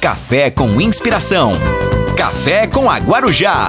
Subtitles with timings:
[0.00, 1.52] Café com inspiração.
[2.16, 3.68] Café com a Guarujá.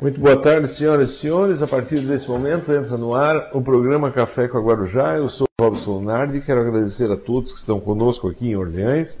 [0.00, 1.60] Muito boa tarde, senhoras e senhores.
[1.60, 5.16] A partir desse momento entra no ar o programa Café com a Guarujá.
[5.16, 6.40] Eu sou Robson Lunardi.
[6.40, 9.18] Quero agradecer a todos que estão conosco aqui em Orleans.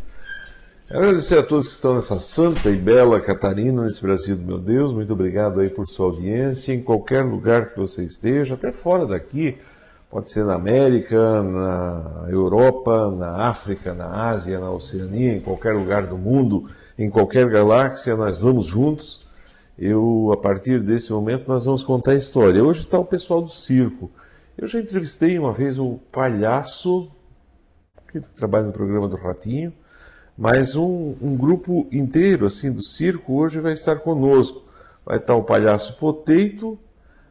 [0.86, 4.58] Quero agradecer a todos que estão nessa santa e bela Catarina, nesse Brasil do meu
[4.60, 4.92] Deus.
[4.92, 6.72] Muito obrigado aí por sua audiência.
[6.72, 9.58] Em qualquer lugar que você esteja, até fora daqui,
[10.10, 16.06] pode ser na América, na Europa, na África, na Ásia, na Oceania, em qualquer lugar
[16.06, 16.66] do mundo,
[16.98, 19.26] em qualquer galáxia, nós vamos juntos.
[19.78, 22.64] Eu, a partir desse momento, nós vamos contar a história.
[22.64, 24.10] Hoje está o pessoal do circo.
[24.56, 27.10] Eu já entrevistei uma vez o palhaço,
[28.10, 29.72] que trabalha no programa do Ratinho,
[30.36, 34.64] mas um, um grupo inteiro assim do circo hoje vai estar conosco.
[35.04, 36.78] Vai estar o palhaço Poteito,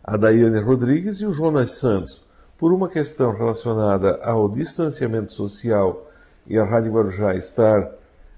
[0.04, 2.27] a Daiane Rodrigues e o Jonas Santos.
[2.58, 6.10] Por uma questão relacionada ao distanciamento social
[6.48, 7.92] e a Rádio Guarujá estar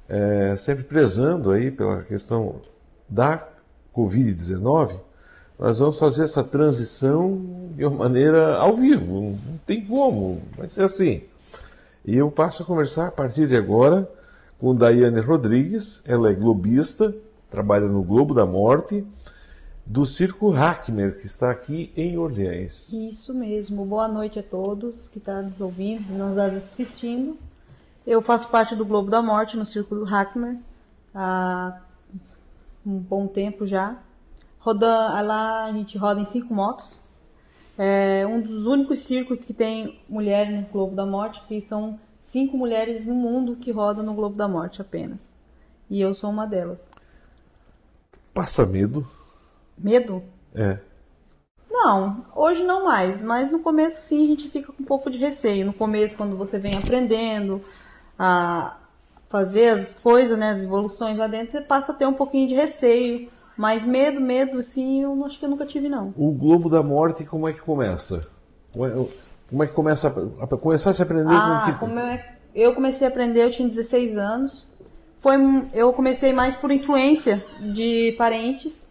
[0.10, 2.56] é, sempre prezando aí pela questão
[3.08, 3.48] da
[3.96, 5.00] Covid-19,
[5.58, 7.42] nós vamos fazer essa transição
[7.78, 11.24] de uma maneira ao vivo, não tem como, vai ser assim.
[12.06, 14.10] E eu passo a conversar a partir de agora
[14.60, 17.16] com Daiane Rodrigues, ela é globista,
[17.50, 19.06] trabalha no Globo da Morte,
[19.90, 22.94] do Circo Hackmer, que está aqui em Orleans.
[22.94, 27.36] Isso mesmo, boa noite a todos que estão nos ouvindo, nos assistindo.
[28.06, 30.58] Eu faço parte do Globo da Morte no Circo Hackmer
[31.14, 31.82] há
[32.86, 33.98] um bom tempo já.
[34.60, 37.02] Roda, lá a gente roda em cinco motos.
[37.76, 42.56] É um dos únicos circos que tem mulher no Globo da Morte, que são cinco
[42.56, 45.36] mulheres no mundo que rodam no Globo da Morte apenas.
[45.90, 46.92] E eu sou uma delas.
[48.36, 49.19] Passa medo?
[49.80, 50.24] Medo?
[50.54, 50.78] É.
[51.70, 55.18] Não, hoje não mais, mas no começo sim a gente fica com um pouco de
[55.18, 55.66] receio.
[55.66, 57.62] No começo, quando você vem aprendendo
[58.18, 58.78] a
[59.30, 62.56] fazer as coisas, né, as evoluções lá dentro, você passa a ter um pouquinho de
[62.56, 63.30] receio.
[63.56, 66.14] Mas medo, medo, sim, eu acho que eu nunca tive, não.
[66.18, 68.26] O Globo da Morte, como é que começa?
[68.74, 71.80] Como é que começa a, a começar a se aprender ah, com que...
[71.80, 72.20] como eu,
[72.56, 74.68] eu comecei a aprender, eu tinha 16 anos.
[75.20, 75.36] Foi,
[75.74, 78.89] eu comecei mais por influência de parentes.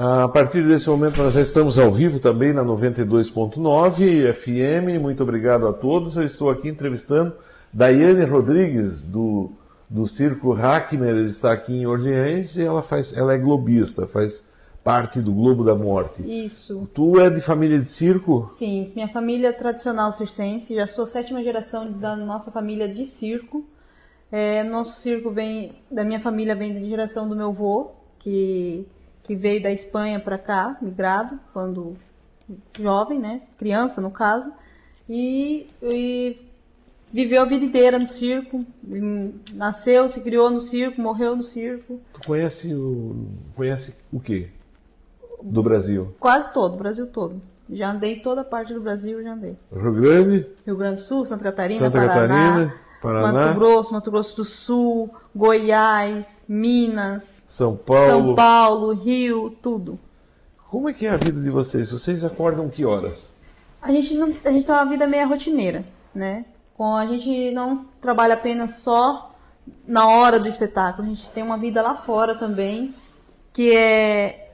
[0.00, 5.02] A partir desse momento nós já estamos ao vivo também na 92.9 FM.
[5.02, 6.16] Muito obrigado a todos.
[6.16, 7.34] Eu estou aqui entrevistando
[7.72, 9.50] Daiane Rodrigues do,
[9.90, 11.16] do Circo Hackmer.
[11.16, 14.44] Ele está aqui em Orleans e ela faz, ela é globista, faz
[14.84, 16.22] parte do Globo da Morte.
[16.22, 16.88] Isso.
[16.94, 18.46] Tu é de família de circo?
[18.48, 23.66] Sim, minha família é tradicional circense, já sou sétima geração da nossa família de circo.
[24.30, 28.86] É, nosso circo vem da minha família vem da geração do meu avô, que
[29.28, 31.96] que veio da Espanha para cá, migrado, quando
[32.76, 34.50] jovem, né, criança no caso,
[35.08, 36.40] e, e
[37.12, 38.64] viveu a vida inteira no circo,
[39.52, 42.00] nasceu, se criou no circo, morreu no circo.
[42.14, 44.48] Tu conhece o conhece o quê?
[45.42, 46.14] do Brasil?
[46.18, 47.40] Quase todo, o Brasil todo.
[47.70, 49.56] Já andei toda parte do Brasil, já andei.
[49.72, 50.46] Rio Grande?
[50.66, 54.44] Rio Grande do Sul, Santa Catarina, Santa Paraná, Catarina, Paraná, Mato Grosso, Mato Grosso do
[54.44, 58.06] Sul, Goiás, Minas, São Paulo.
[58.06, 59.98] São Paulo, Rio, tudo.
[60.68, 61.90] Como é que é a vida de vocês?
[61.90, 63.32] Vocês acordam que horas?
[63.80, 66.44] A gente não, a gente tem uma vida meio rotineira, né?
[66.76, 69.34] Com a gente não trabalha apenas só
[69.86, 72.94] na hora do espetáculo, a gente tem uma vida lá fora também,
[73.52, 74.50] que é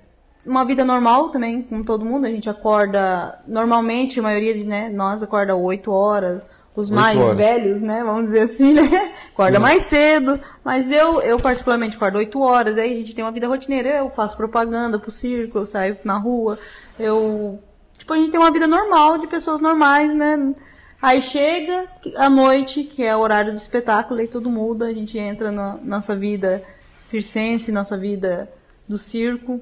[0.46, 2.26] uma vida normal também, como todo mundo.
[2.26, 6.48] A gente acorda normalmente, a maioria de né, nós acorda 8 horas.
[6.74, 7.36] Os mais horas.
[7.36, 8.02] velhos, né?
[8.02, 8.82] Vamos dizer assim, né?
[9.32, 9.62] Acorda Sim.
[9.62, 10.40] mais cedo.
[10.64, 12.76] Mas eu, eu particularmente acordo 8 horas.
[12.76, 13.90] Aí a gente tem uma vida rotineira.
[13.90, 16.58] Eu faço propaganda pro circo, eu saio na rua.
[16.98, 17.60] Eu.
[17.96, 20.52] Tipo, a gente tem uma vida normal de pessoas normais, né?
[21.00, 21.86] Aí chega
[22.16, 24.86] a noite, que é o horário do espetáculo, aí tudo muda.
[24.86, 26.62] A gente entra na nossa vida
[27.02, 28.50] circense, nossa vida
[28.88, 29.60] do circo.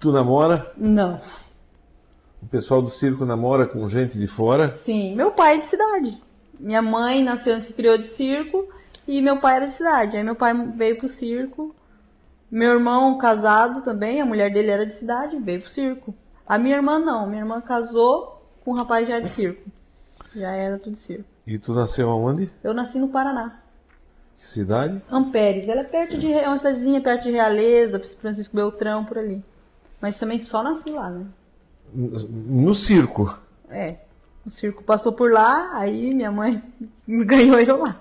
[0.00, 0.72] Tu namora?
[0.76, 1.20] Não.
[2.42, 4.70] O pessoal do circo namora com gente de fora?
[4.70, 6.22] Sim, meu pai é de cidade.
[6.58, 8.68] Minha mãe nasceu e se criou de circo
[9.06, 10.16] e meu pai era de cidade.
[10.16, 11.74] Aí meu pai veio pro circo.
[12.50, 16.14] Meu irmão casado também, a mulher dele era de cidade, veio pro circo.
[16.46, 19.70] A minha irmã não, minha irmã casou com um rapaz já de circo.
[20.34, 21.24] Já era tudo de circo.
[21.46, 22.50] E tu nasceu aonde?
[22.62, 23.60] Eu nasci no Paraná.
[24.36, 25.02] Que cidade?
[25.10, 29.44] Ampères, ela é perto de é uma cidadezinha perto de Realeza, Francisco Beltrão por ali.
[30.00, 31.26] Mas também só nasci lá, né?
[31.94, 33.38] No circo.
[33.70, 33.96] É.
[34.46, 36.62] O circo passou por lá, aí minha mãe
[37.06, 37.96] me ganhou eu lá.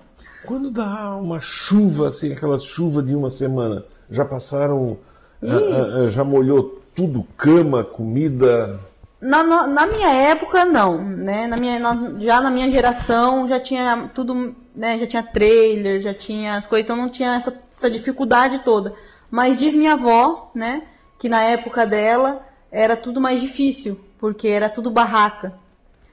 [0.45, 4.97] Quando dá uma chuva, assim, aquela chuva de uma semana, já passaram,
[5.43, 8.79] ah, ah, já molhou tudo, cama, comida.
[9.19, 11.47] Na, na, na minha época, não, né?
[11.47, 14.97] Na minha, na- já na minha geração já tinha tudo, né?
[14.99, 18.93] Já tinha trailer, já tinha as coisas, então não tinha essa, essa dificuldade toda.
[19.29, 20.83] Mas diz minha avó, né?
[21.19, 25.53] Que na época dela era tudo mais difícil, porque era tudo barraca.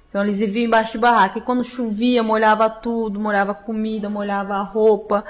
[0.08, 1.38] Então eles viviam embaixo de barraca.
[1.38, 5.24] E quando chovia, molhava tudo, molhava comida, molhava a roupa.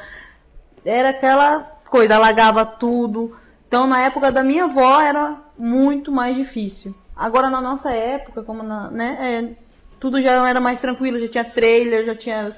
[0.85, 3.35] Era aquela coisa, alagava tudo.
[3.67, 6.94] Então na época da minha avó era muito mais difícil.
[7.17, 9.65] Agora na nossa época, como na, né, é,
[9.99, 12.56] tudo já era mais tranquilo, já tinha trailer, já tinha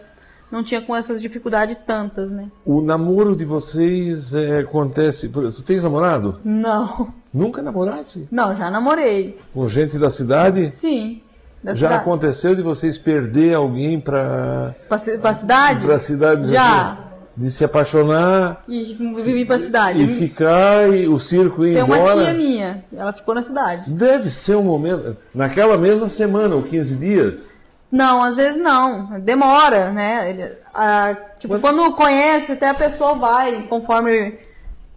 [0.51, 2.51] não tinha com essas dificuldades tantas, né?
[2.65, 5.29] O namoro de vocês é, acontece.
[5.29, 6.41] Tu tens namorado?
[6.45, 7.13] Não.
[7.37, 8.27] Nunca namorasse?
[8.31, 9.39] Não, já namorei.
[9.53, 10.71] Com gente da cidade?
[10.71, 11.21] Sim.
[11.63, 12.01] Da Já cidade.
[12.01, 15.91] aconteceu de vocês perder alguém para pra cidade?
[15.91, 16.51] a cidade?
[16.51, 16.99] Já.
[17.37, 20.03] De se apaixonar E vivi pra cidade.
[20.03, 22.25] e ficar e o circo ir Tem uma embora?
[22.25, 23.91] tia minha, ela ficou na cidade.
[23.91, 25.15] Deve ser um momento.
[25.35, 27.51] Naquela mesma semana, ou 15 dias.
[27.93, 29.21] Não, às vezes não.
[29.21, 30.53] Demora, né?
[30.75, 34.39] Ah, tipo, Mas- quando conhece, até a pessoa vai, conforme.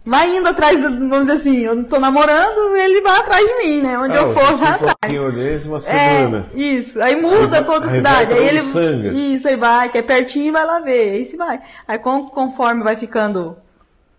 [0.04, 3.82] Vai indo atrás, vamos dizer assim, eu não tô namorando, ele vai atrás de mim,
[3.82, 3.98] né?
[3.98, 5.20] Onde Ah, eu for, vai atrás.
[5.20, 6.48] Orleans uma semana.
[6.54, 7.00] É, isso.
[7.02, 8.32] Aí muda Aí pra outra aí cidade.
[8.32, 8.60] Aí ele.
[8.60, 9.08] Uruçanga.
[9.08, 11.10] Isso, aí vai, que é pertinho e vai lá ver.
[11.12, 11.60] Aí se vai.
[11.86, 13.56] Aí con- conforme vai ficando.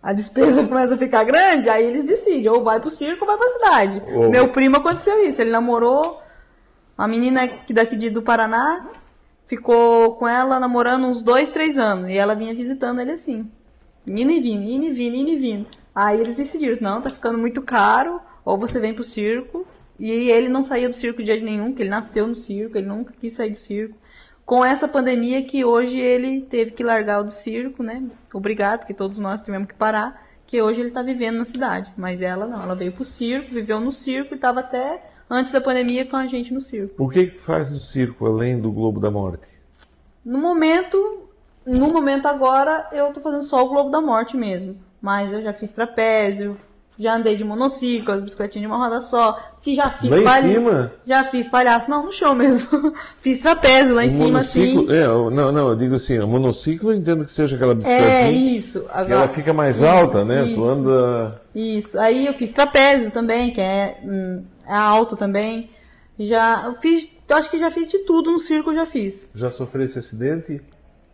[0.04, 3.38] A despesa começa a ficar grande, aí eles decidem, ou vai pro circo ou vai
[3.38, 4.04] pra cidade.
[4.14, 6.22] Ou- Meu primo aconteceu isso, ele namorou
[6.98, 8.86] uma menina que daqui de- do Paraná,
[9.48, 13.50] ficou com ela namorando uns dois, três anos, e ela vinha visitando ele assim.
[14.06, 15.68] Indo e vindo, indo e vindo, indo e vindo.
[15.94, 19.66] Aí eles decidiram, não, tá ficando muito caro, ou você vem pro circo.
[20.00, 22.88] E ele não saía do circo de jeito nenhum, que ele nasceu no circo, ele
[22.88, 23.96] nunca quis sair do circo.
[24.44, 28.04] Com essa pandemia que hoje ele teve que largar o do circo, né?
[28.34, 31.94] Obrigado, porque todos nós tivemos que parar, que hoje ele tá vivendo na cidade.
[31.96, 35.62] Mas ela não, ela veio pro circo, viveu no circo e tava até antes da
[35.62, 37.02] pandemia com a gente no circo.
[37.02, 39.48] O que, que tu faz no circo além do Globo da Morte?
[40.26, 41.30] No momento,
[41.66, 44.76] no momento agora, eu tô fazendo só o Globo da Morte mesmo.
[45.02, 46.56] Mas eu já fiz trapézio,
[47.00, 49.36] já andei de monociclo, as bicicletinhas de uma roda só.
[49.66, 50.92] Já fiz Lá em palha- cima?
[51.06, 52.94] Já fiz palhaço, não, no show mesmo.
[53.22, 54.96] fiz trapézio lá em O cima, monociclo, assim.
[54.96, 58.58] é, não, não, eu digo assim, o monociclo eu entendo que seja aquela É, bicicletinha
[58.58, 58.82] isso.
[58.82, 60.46] que Agora, ela fica mais alta, né?
[60.46, 60.56] isso.
[60.56, 61.42] Tu anda.
[61.56, 62.00] Isso.
[62.00, 65.70] Aí eu fiz trapézio também, que é, hum, é alto também.
[66.20, 69.32] Já eu fiz, eu acho que já fiz de tudo no circo, eu já fiz.
[69.34, 70.62] Já sofreu esse acidente?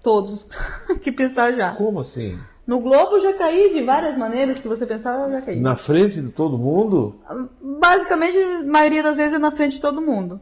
[0.08, 0.48] Todos
[1.04, 1.74] que pensar já.
[1.76, 2.40] Como assim?
[2.66, 5.60] No Globo já caí de várias maneiras que você pensava, já caí.
[5.60, 7.16] Na frente de todo mundo?
[7.62, 10.40] Basicamente, a maioria das vezes é na frente de todo mundo.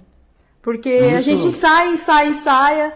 [0.61, 2.93] Porque a Isso- gente sai, sai, saia,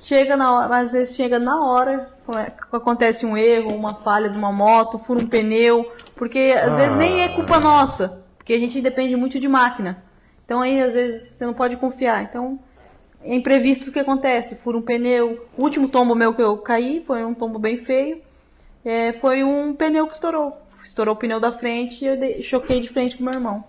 [0.00, 4.36] chega na hora, às vezes chega na hora, come- acontece um erro, uma falha de
[4.36, 8.80] uma moto, fura um pneu, porque às vezes nem é culpa nossa, porque a gente
[8.80, 10.02] depende muito de máquina.
[10.44, 12.22] Então aí às vezes você não pode confiar.
[12.24, 12.58] Então
[13.24, 15.46] é imprevisto que acontece, fura um pneu.
[15.56, 18.20] O último tombo meu que eu caí foi um tombo bem feio.
[18.84, 20.56] É, foi um pneu que estourou.
[20.84, 23.64] Estourou o pneu da frente e eu dei- choquei de frente com meu irmão.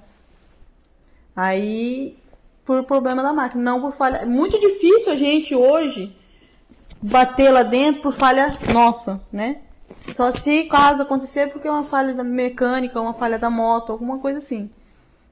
[1.35, 2.17] Aí,
[2.63, 4.17] por problema da máquina, não por falha.
[4.17, 6.15] É muito difícil a gente hoje
[7.01, 9.57] bater lá dentro por falha nossa, né?
[10.13, 14.19] Só se caso acontecer porque é uma falha da mecânica, uma falha da moto, alguma
[14.19, 14.69] coisa assim.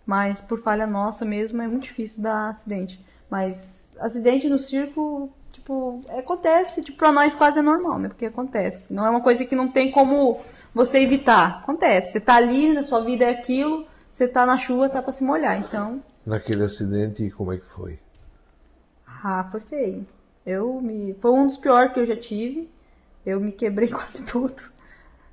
[0.06, 3.00] Mas por falha nossa mesmo é muito difícil dar acidente.
[3.30, 8.10] Mas acidente no circo, tipo, acontece, tipo, pra nós quase é normal, né?
[8.10, 8.94] Porque acontece.
[8.94, 10.40] Não é uma coisa que não tem como
[10.74, 11.62] você evitar.
[11.64, 12.12] Acontece.
[12.14, 15.24] Você tá ali, na sua vida é aquilo, você tá na chuva, tá pra se
[15.24, 15.58] molhar.
[15.60, 18.00] Então, Naquele acidente, como é que foi?
[19.24, 20.08] ah, foi feio.
[20.46, 21.16] Eu me.
[21.20, 22.70] Foi um dos piores que eu já tive.
[23.26, 24.62] Eu me quebrei quase tudo.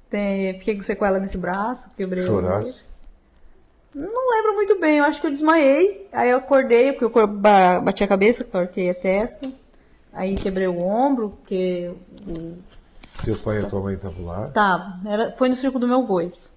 [0.08, 0.58] Tem...
[0.58, 2.24] Fiquei com sequela nesse braço, quebrei.
[2.24, 2.84] Chorasse?
[3.94, 6.08] Não lembro muito bem, eu acho que eu desmaiei.
[6.12, 9.50] Aí eu acordei, porque eu bati a cabeça, cortei a testa.
[10.12, 11.92] Aí quebrei o ombro, porque
[12.26, 12.56] o-
[13.24, 14.48] Teu pai e a tua mãe estavam lá?
[14.48, 14.98] tava.
[15.06, 16.20] Era, foi no circo do meu vô.
[16.20, 16.50] isso.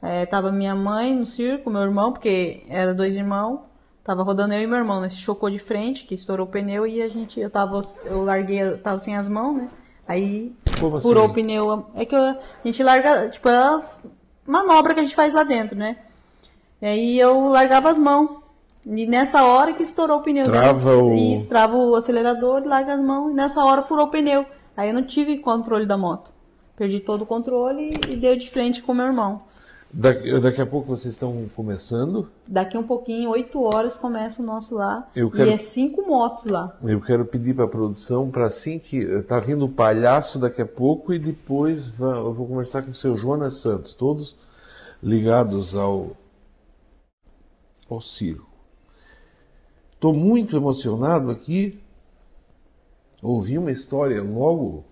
[0.00, 3.60] É, tava minha mãe no circo, meu irmão, porque era dois irmãos.
[4.02, 5.08] Tava rodando eu e meu irmão, né?
[5.08, 8.60] Se chocou de frente, que estourou o pneu e a gente, eu tava, eu larguei,
[8.62, 9.68] eu tava sem as mãos, né?
[10.08, 11.30] Aí Como furou assim?
[11.32, 11.86] o pneu.
[11.94, 14.04] É que a gente larga, tipo, as
[14.44, 15.98] manobras que a gente faz lá dentro, né?
[16.82, 18.42] E aí eu largava as mãos.
[18.84, 20.44] E nessa hora que estourou o pneu.
[20.46, 23.30] Trava o- Isso, trava o acelerador, larga as mãos.
[23.30, 24.44] E nessa hora furou o pneu.
[24.76, 26.32] Aí eu não tive controle da moto.
[26.76, 29.40] Perdi todo o controle e deu de frente com o meu irmão.
[29.94, 32.26] Daqui, daqui a pouco vocês estão começando.
[32.48, 35.06] Daqui um pouquinho, 8 horas, começa o nosso lá.
[35.14, 36.74] Eu quero- E é cinco motos lá.
[36.82, 40.66] Eu quero pedir para a produção para assim que tá vindo o palhaço daqui a
[40.66, 44.34] pouco e depois eu vou conversar com o seu Jonas Santos, todos
[45.02, 46.16] ligados ao
[47.92, 48.50] ao circo.
[49.94, 51.78] Estou muito emocionado aqui.
[53.22, 54.84] Ouvi uma história logo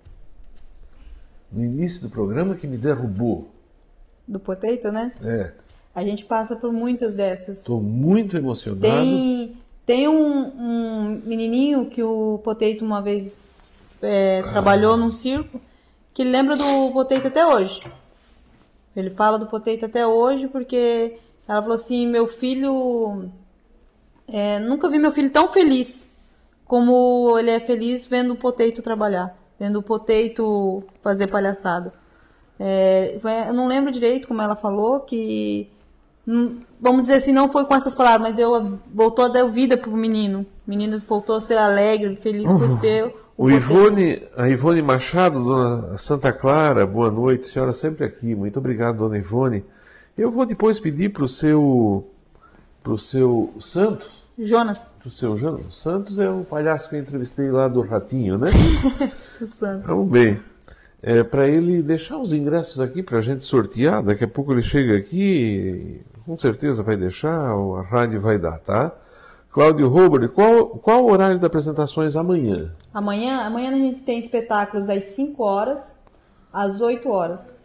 [1.51, 3.49] no início do programa que me derrubou.
[4.27, 5.13] Do potato, né?
[5.25, 5.53] É.
[5.93, 7.59] A gente passa por muitas dessas.
[7.59, 8.83] Estou muito emocionado.
[8.83, 15.61] Tem, tem um, um menininho que o Potato uma vez é, trabalhou num circo
[16.15, 17.83] que lembra do Potato até hoje.
[18.95, 21.19] Ele fala do Potato até hoje porque
[21.51, 23.29] ela falou assim: meu filho.
[24.29, 26.09] é, nunca vi meu filho tão feliz
[26.65, 31.93] como ele é feliz vendo o Potato trabalhar, vendo o Potato fazer palhaçada.
[32.61, 35.69] É, eu não lembro direito como ela falou, que.
[36.29, 39.77] hum, Vamos dizer assim, não foi com essas palavras, mas deu, voltou a dar vida
[39.77, 40.47] pro menino.
[40.65, 43.13] O menino voltou a ser alegre, feliz por ter Uhum.
[43.37, 43.51] O.
[43.51, 48.35] Ivone, a Ivone Machado, dona Santa Clara, boa noite, senhora sempre aqui.
[48.37, 49.65] Muito obrigado, dona Ivone.
[50.21, 52.07] Eu vou depois pedir para o seu,
[52.83, 55.61] pro seu Santos, Jonas pro seu Jano.
[55.67, 58.51] O Santos é o palhaço que eu entrevistei lá do Ratinho, né?
[59.41, 59.89] dos Santos.
[59.89, 60.39] Vamos bem.
[61.03, 64.63] É, para ele deixar os ingressos aqui para a gente sortear, daqui a pouco ele
[64.63, 68.93] chega aqui, com certeza vai deixar, a rádio vai dar, tá?
[69.51, 72.75] Cláudio Robert, qual, qual o horário das apresentações amanhã?
[72.93, 76.05] Amanhã, amanhã a gente tem espetáculos às 5 horas,
[76.53, 77.59] às 8 horas.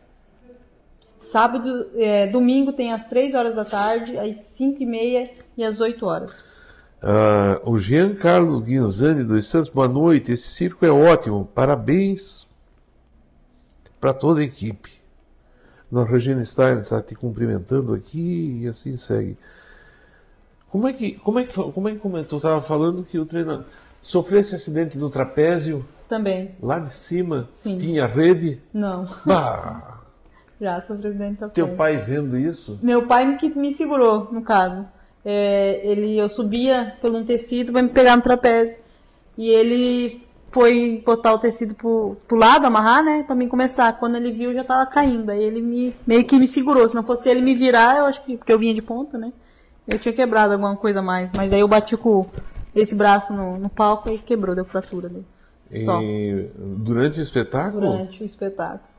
[1.25, 5.79] Sábado, é, domingo tem às 3 horas da tarde, às 5 e meia e às
[5.79, 6.43] 8 horas.
[7.01, 10.31] Ah, o Giancarlo Guinzani dos Santos, boa noite.
[10.31, 11.49] Esse circo é ótimo.
[11.53, 12.47] Parabéns
[13.99, 14.91] para toda a equipe.
[15.91, 19.37] Nós, Regina Stein está te cumprimentando aqui e assim segue.
[20.69, 22.37] Como é que, como é que, como é que comentou?
[22.37, 23.63] Estava falando que o treinador
[24.01, 26.51] sofreu esse acidente no trapézio, Também.
[26.61, 27.77] lá de cima, Sim.
[27.77, 28.61] tinha rede.
[28.73, 30.01] Não, Bah,
[30.59, 32.79] já sou presidente da teu pai vendo isso?
[32.81, 34.85] Meu pai que me segurou, no caso.
[35.23, 38.77] É, ele, eu subia pelo um tecido para me pegar no trapézio.
[39.37, 43.23] E ele foi botar o tecido pro, pro lado, amarrar, né?
[43.23, 43.91] Pra mim começar.
[43.99, 45.29] Quando ele viu, eu já tava caindo.
[45.29, 46.87] Aí ele me, meio que me segurou.
[46.87, 49.33] Se não fosse ele me virar, eu acho que, porque eu vinha de ponta, né?
[49.87, 51.31] Eu tinha quebrado alguma coisa mais.
[51.35, 52.25] Mas aí eu bati com
[52.73, 55.25] esse braço no, no palco e quebrou, deu fratura dele.
[55.83, 56.01] Só.
[56.01, 57.91] E, durante o espetáculo?
[57.91, 58.94] Durante o espetáculo.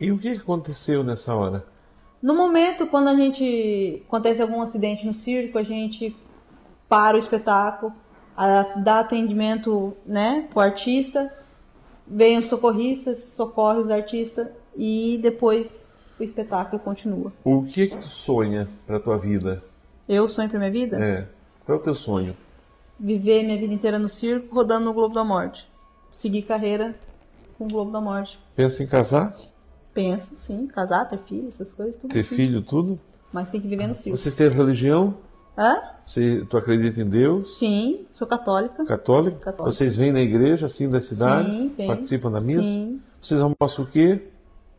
[0.00, 1.64] E o que aconteceu nessa hora?
[2.22, 6.16] No momento, quando a gente acontece algum acidente no circo, a gente
[6.88, 7.92] para o espetáculo,
[8.36, 11.32] a- dá atendimento, né, pro artista,
[12.06, 15.86] vem os socorristas, socorre os artistas e depois
[16.18, 17.32] o espetáculo continua.
[17.44, 19.62] O que que tu sonha para tua vida?
[20.08, 20.98] Eu sonho pra minha vida?
[21.02, 21.26] É.
[21.64, 22.36] Qual é o teu sonho?
[22.98, 25.66] Viver minha vida inteira no circo, rodando no Globo da Morte.
[26.12, 26.94] Seguir carreira
[27.56, 28.38] com o Globo da Morte.
[28.56, 29.34] Pensa em casar?
[29.92, 32.36] Penso, sim, casar, ter filho, essas coisas, tudo Ter sim.
[32.36, 32.98] filho, tudo?
[33.32, 34.16] Mas tem que viver no circo.
[34.16, 35.14] Vocês têm religião?
[35.58, 35.78] Hã?
[36.06, 37.58] Você, tu acredita em Deus?
[37.58, 38.84] Sim, sou católica.
[38.84, 39.38] Católico?
[39.38, 39.64] Católica.
[39.64, 41.50] Vocês vêm na igreja, assim, da cidade?
[41.56, 41.86] Sim, vem.
[41.86, 42.62] Participam da missa?
[42.62, 43.00] Sim.
[43.20, 44.28] Vocês almoçam o quê?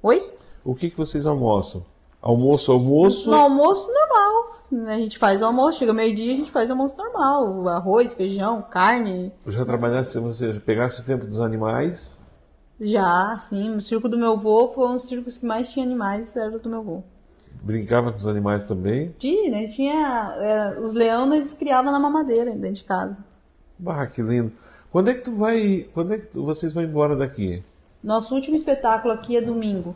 [0.01, 0.31] Oi?
[0.63, 1.85] O que que vocês almoçam?
[2.21, 3.29] Almoço, almoço?
[3.29, 4.87] No almoço normal.
[4.87, 7.67] A gente faz o almoço, chega meio-dia, a gente faz o almoço normal.
[7.67, 9.31] Arroz, feijão, carne.
[9.47, 12.19] Já trabalhasse, você já pegasse o tempo dos animais?
[12.81, 13.75] Já, sim.
[13.75, 16.67] O circo do meu avô foi um dos circos que mais tinha animais, era do
[16.69, 17.03] meu avô.
[17.61, 19.13] Brincava com os animais também?
[19.19, 19.65] Tinha, né?
[19.67, 20.33] Tinha.
[20.37, 23.23] é, os leões nós criava na mamadeira dentro de casa.
[23.77, 24.51] Bah, que lindo.
[24.91, 25.87] Quando é que tu vai.
[25.93, 27.63] Quando é que tu- vocês vão embora daqui?
[28.03, 29.95] Nosso último espetáculo aqui é domingo.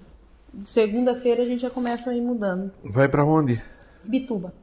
[0.64, 2.72] Segunda-feira a gente já começa a ir mudando.
[2.84, 3.62] Vai para onde?
[4.04, 4.54] Bituba.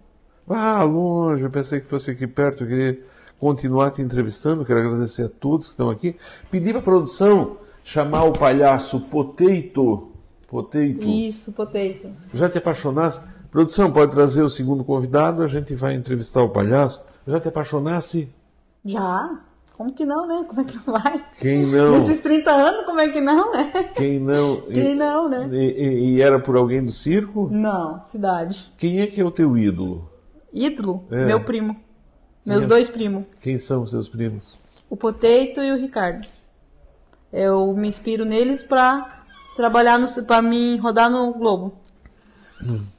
[0.48, 3.00] Ah, longe, eu pensei que fosse aqui perto, eu queria
[3.38, 6.16] continuar te entrevistando, quero agradecer a todos que estão aqui.
[6.50, 10.08] Pedir para a produção chamar o palhaço Poteito.
[10.48, 11.02] Poteito.
[11.06, 12.10] Isso, potato.
[12.34, 13.20] Já te apaixonasse?
[13.50, 17.02] Produção, pode trazer o segundo convidado, a gente vai entrevistar o palhaço.
[17.26, 18.34] Já te apaixonasse?
[18.84, 19.40] Já?
[19.76, 20.44] Como que não, né?
[20.46, 21.24] Como é que não vai?
[21.40, 21.98] Quem não?
[21.98, 23.90] Nesses 30 anos, como é que não, né?
[23.96, 24.60] Quem não?
[24.70, 25.48] Quem não, né?
[25.50, 27.48] E, e- e era por alguém do circo?
[27.50, 28.70] Não, cidade.
[28.76, 30.08] Quem é que é o teu ídolo?
[30.52, 31.04] Ídolo?
[31.10, 31.24] É.
[31.24, 31.76] Meu primo.
[32.44, 32.66] Meus é?
[32.66, 33.24] dois primos.
[33.40, 34.58] Quem são os seus primos?
[34.90, 36.28] O Potato e o Ricardo.
[37.32, 39.22] Eu me inspiro neles pra
[39.56, 41.72] trabalhar no, pra mim rodar no Globo.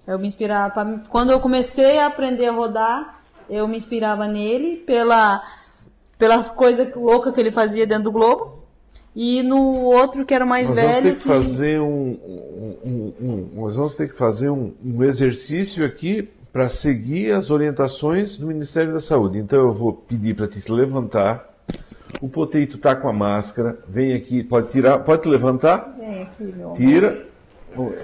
[0.06, 4.78] Eu me inspirava pra quando eu comecei a aprender a rodar, eu me inspirava nele
[4.78, 5.40] pela
[6.18, 8.64] pelas coisas loucas que ele fazia dentro do Globo.
[9.16, 11.86] E no outro que era mais Nós velho vamos ter que que- fazer um,
[12.26, 17.52] um- um- um- nós vamos ter que fazer um, um exercício aqui para seguir as
[17.52, 19.38] orientações do Ministério da Saúde.
[19.38, 21.53] Então eu vou pedir para te levantar.
[22.22, 23.78] O Poteito tá com a máscara.
[23.88, 25.96] Vem aqui, pode tirar, pode te levantar?
[25.98, 26.78] Vem aqui, meu amor.
[26.78, 27.26] Tira.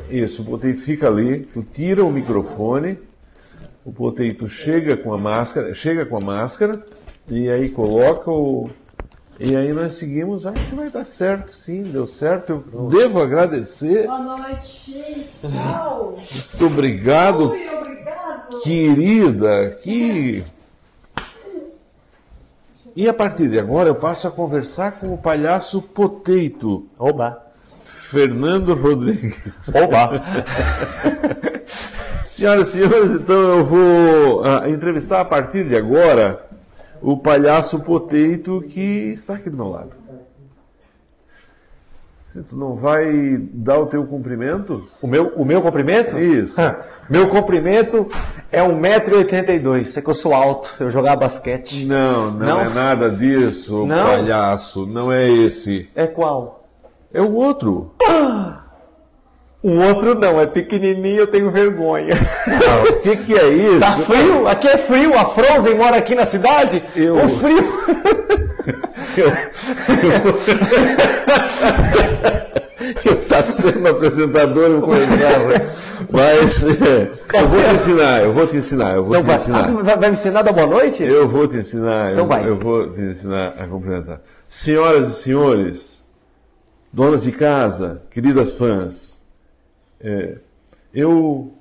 [0.10, 1.42] Isso, o Poteito fica ali.
[1.54, 2.98] Tu tira o microfone.
[3.86, 6.84] O poteito chega com a máscara, chega com a máscara
[7.28, 8.70] e aí coloca o
[9.39, 12.62] e aí nós seguimos, acho que vai dar certo, sim, deu certo.
[12.74, 14.06] Eu devo agradecer.
[14.06, 15.28] Boa noite.
[15.39, 16.18] Tchau.
[16.20, 18.60] Muito obrigado, Ui, obrigado.
[18.62, 19.78] querida.
[19.82, 20.44] Que
[23.00, 27.41] e a partir de agora eu passo a conversar com o palhaço Poteito, Oba!
[27.82, 29.39] Fernando Rodrigues.
[29.74, 30.22] Oba!
[32.22, 36.46] Senhoras e senhores, então eu vou ah, entrevistar a partir de agora
[37.01, 39.99] o palhaço Poteito que está aqui do meu lado.
[42.39, 44.88] Se tu não vai dar o teu cumprimento?
[45.01, 46.17] O meu, o meu comprimento?
[46.17, 46.55] Isso.
[47.10, 48.08] meu comprimento
[48.50, 49.84] é 1,82m.
[49.84, 51.84] Sei que eu sou alto, eu jogava basquete.
[51.86, 52.62] Não, não, Não?
[52.62, 54.05] é nada disso, Não?
[54.05, 54.86] palhaço.
[54.86, 55.89] Não é esse.
[55.93, 56.63] É qual?
[57.13, 57.93] É o outro.
[59.62, 62.15] O outro não, é pequenininho, eu tenho vergonha.
[62.89, 63.81] O que, que é isso?
[63.81, 64.48] Tá frio?
[64.48, 66.81] Aqui é frio, a Frozen mora aqui na cidade?
[66.96, 67.60] Eu- O frio.
[69.17, 69.29] Eu
[73.27, 75.79] tá sendo apresentador, eu começava.
[76.12, 79.36] Mas é, eu vou te ensinar, eu vou te ensinar, eu vou Então te vai,
[79.36, 79.60] ensinar.
[79.60, 81.03] Ah, você vai, vai me ensinar a dar boa noite?
[81.03, 82.48] Eu vou te ensinar, Então eu, vai.
[82.50, 84.22] eu vou te ensinar a cumprimentar.
[84.48, 86.05] Senhoras e senhores,
[86.91, 89.22] donas de casa, queridas fãs,
[90.01, 90.36] é,
[90.93, 91.53] eu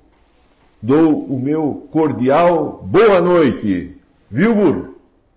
[0.81, 3.95] dou o meu cordial boa noite.
[4.31, 4.95] Viu, burro?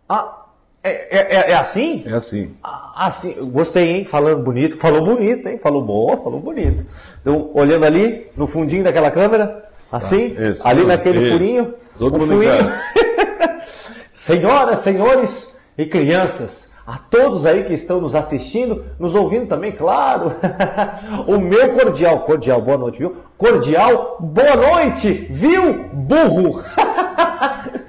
[0.08, 0.41] Ah,
[0.84, 2.02] é, é, é- é assim?
[2.06, 2.54] É assim.
[2.62, 4.04] Ah, sim, eu gostei, hein?
[4.04, 4.76] Falando bonito.
[4.76, 5.58] Falou bonito, hein?
[5.62, 6.84] Falou boa, falou bonito.
[7.20, 11.32] Então, olhando ali, no fundinho daquela câmera, assim, Tá, isso, ali naquele isso.
[11.32, 11.74] furinho.
[11.98, 12.52] Todo o mundo furinho.
[14.12, 20.32] Senhoras, senhores e crianças, a todos aí que estão nos assistindo, nos ouvindo também, claro.
[21.26, 23.16] o meu cordial, cordial, boa noite, viu?
[23.38, 25.84] Cordial, boa noite, viu?
[25.92, 26.62] Burro.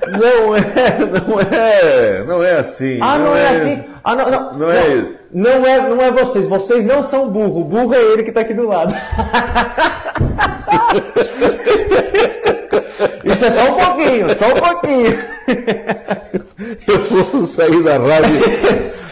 [0.07, 0.61] Não é,
[1.27, 2.99] não é, não é assim.
[3.01, 3.83] Ah, não, é, assim.
[4.03, 5.19] Ah, não, não, Não é isso.
[5.31, 6.47] Não é, não é vocês.
[6.47, 7.61] Vocês não são burro.
[7.61, 8.93] O burro é ele que está aqui do lado.
[13.23, 15.19] Isso é só um pouquinho, só um pouquinho.
[16.87, 18.41] Eu vou sair da rádio,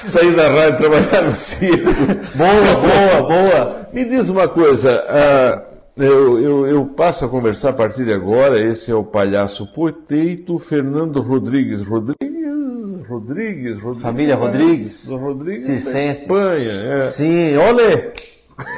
[0.04, 1.92] sair da rádio e trabalhar no circo.
[2.36, 3.88] Boa, boa, boa.
[3.94, 5.62] Me diz uma coisa, ah,
[5.98, 8.60] eu, eu, eu passo a conversar a partir de agora.
[8.60, 11.82] Esse é o palhaço Poteito Fernando Rodrigues.
[11.82, 14.02] Rodrigues, Rodrigues, Rodrigues.
[14.02, 15.08] Família Rodrigues.
[15.08, 16.22] Rodrigues da Circense.
[16.24, 16.72] Espanha.
[16.72, 18.12] É, Sim, olê.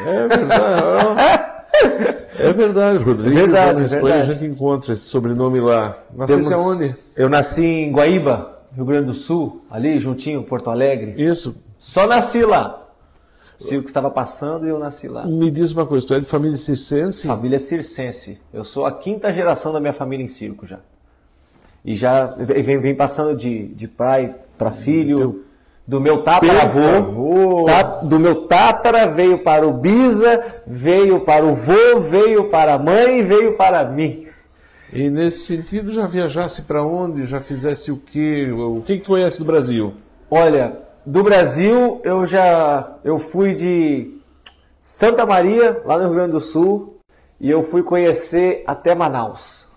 [0.08, 1.54] é verdade.
[2.40, 3.34] É verdade, Rodrigues.
[3.36, 4.30] Verdade, lá na Espanha verdade.
[4.32, 5.98] a gente encontra esse sobrenome lá.
[6.16, 6.96] Nascesse Temos- aonde?
[7.16, 11.14] Eu nasci em Guaíba, Rio Grande do Sul, ali juntinho, Porto Alegre.
[11.18, 11.56] Isso.
[11.78, 12.83] Só nasci lá.
[13.60, 15.26] O circo estava passando e eu nasci lá.
[15.26, 17.28] Me diz uma coisa, tu é de família circense?
[17.28, 18.40] Família circense.
[18.54, 20.80] Eu sou a quinta geração da minha família em circo já.
[21.86, 25.44] E já vem, vem passando de, de pai para filho, Teu
[25.86, 32.00] do meu tataravô, ta- do meu tatara veio para o bisa, veio para o vô,
[32.00, 34.26] veio para a mãe, veio para mim.
[34.94, 37.26] E nesse sentido, já viajasse para onde?
[37.26, 38.48] Já fizesse o quê?
[38.50, 39.94] O que, que tu conhece do Brasil?
[40.32, 44.18] Olha, do Brasil eu já eu fui de
[44.82, 46.98] Santa Maria, lá no Rio Grande do Sul,
[47.40, 49.68] e eu fui conhecer até Manaus.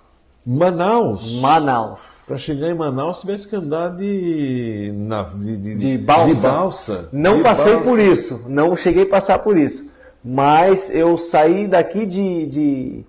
[0.45, 1.41] Manaus.
[1.41, 2.25] Manaus.
[2.27, 6.35] Para chegar em Manaus, tivesse que andar de, na, de, de, De balsa.
[6.35, 7.09] de balsa.
[7.13, 7.89] Não De passei balsa.
[7.89, 9.91] por isso, não cheguei a passar por isso.
[10.25, 13.05] Mas eu saí daqui de, de,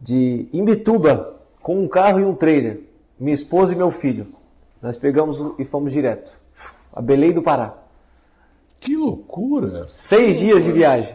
[0.00, 2.80] de Imbituba com um carro e um trailer.
[3.18, 4.26] Minha esposa e meu filho.
[4.80, 6.32] Nós pegamos e fomos direto.
[6.96, 7.74] A Belém do Pará.
[8.80, 9.86] Que loucura!
[9.94, 11.12] Seis dias de viagem.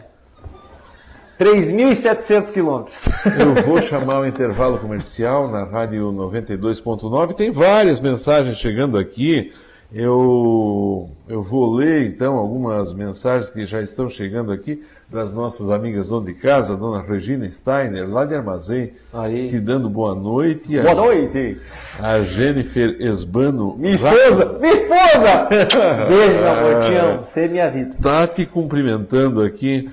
[1.40, 3.08] 3.700 quilômetros.
[3.36, 7.34] Eu vou chamar o intervalo comercial na Rádio 92.9.
[7.34, 9.52] Tem várias mensagens chegando aqui.
[9.94, 16.08] Eu, eu vou ler então algumas mensagens que já estão chegando aqui das nossas amigas
[16.08, 19.50] dona de casa, dona Regina Steiner, lá de Armazém, Aí.
[19.50, 20.78] te dando boa noite.
[20.78, 21.58] A- Boa noite.
[22.00, 23.76] A Jennifer Esbano.
[23.76, 24.58] Minha esposa!
[24.58, 25.46] Minha esposa!
[26.08, 27.24] Beijo, meu amor, te amo.
[27.26, 27.94] Você é minha vida.
[28.00, 29.90] Tá te cumprimentando aqui.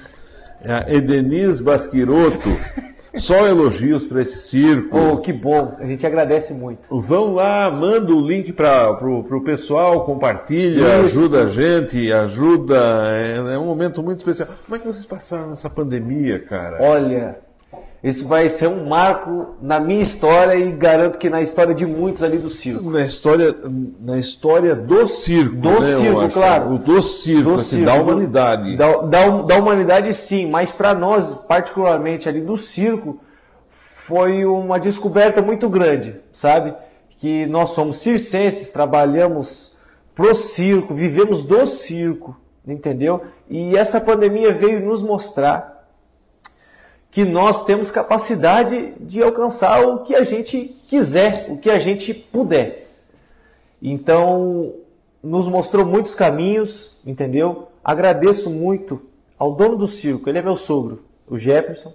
[0.63, 2.49] A Edenise Basquiroto.
[3.15, 4.97] Só elogios para esse circo.
[4.97, 5.75] Oh, que bom.
[5.79, 6.87] A gente agradece muito.
[7.01, 11.19] Vão lá, manda o link para o pessoal, compartilha, Isso.
[11.19, 12.77] ajuda a gente, ajuda.
[13.11, 14.49] É, é um momento muito especial.
[14.65, 16.77] Como é que vocês passaram nessa pandemia, cara?
[16.81, 17.39] Olha,
[18.01, 22.23] isso vai ser um marco na minha história e garanto que na história de muitos
[22.23, 22.89] ali do circo.
[22.89, 23.53] Na história,
[23.99, 25.55] na história do circo.
[25.57, 26.75] Do né, circo, claro.
[26.75, 28.77] O do circo, Do assim, circo, da humanidade.
[28.77, 33.19] Da, da, da humanidade, sim, mas para nós, particularmente ali do circo,
[33.69, 36.73] foi uma descoberta muito grande, sabe?
[37.17, 39.75] Que nós somos circenses, trabalhamos
[40.15, 43.23] pro circo, vivemos do circo, entendeu?
[43.49, 45.78] E essa pandemia veio nos mostrar
[47.11, 52.13] que nós temos capacidade de alcançar o que a gente quiser, o que a gente
[52.13, 52.87] puder.
[53.81, 54.73] Então,
[55.23, 57.69] nos mostrou muitos caminhos, entendeu?
[57.83, 59.01] Agradeço muito
[59.37, 61.93] ao dono do circo, ele é meu sogro, o Jefferson.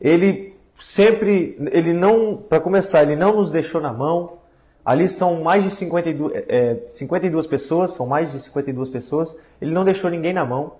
[0.00, 4.38] Ele sempre, ele não, para começar, ele não nos deixou na mão.
[4.84, 9.36] Ali são mais de 52, é, 52 pessoas, são mais de 52 pessoas.
[9.60, 10.72] Ele não deixou ninguém na mão.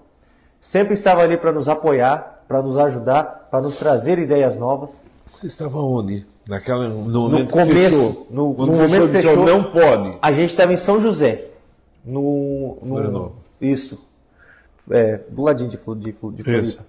[0.60, 5.06] Sempre estava ali para nos apoiar, para nos ajudar, para nos trazer ideias novas.
[5.26, 6.26] Você estava onde?
[6.46, 8.26] Naquela, no momento no começo, fechou.
[8.30, 10.18] no, Quando no fechou, momento disse, fechou, não pode.
[10.20, 11.46] A gente estava em São José,
[12.04, 14.06] no, no isso,
[14.90, 16.84] é, do ladinho de, de, de Floripa.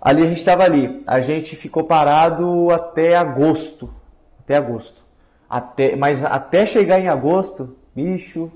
[0.00, 1.02] Ali a gente estava ali.
[1.06, 3.92] A gente ficou parado até agosto,
[4.40, 5.02] até agosto.
[5.48, 8.50] Até, mas até chegar em agosto, bicho,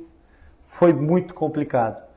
[0.67, 2.08] foi muito complicado.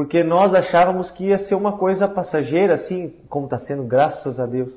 [0.00, 4.46] Porque nós achávamos que ia ser uma coisa passageira, assim, como está sendo, graças a
[4.46, 4.72] Deus,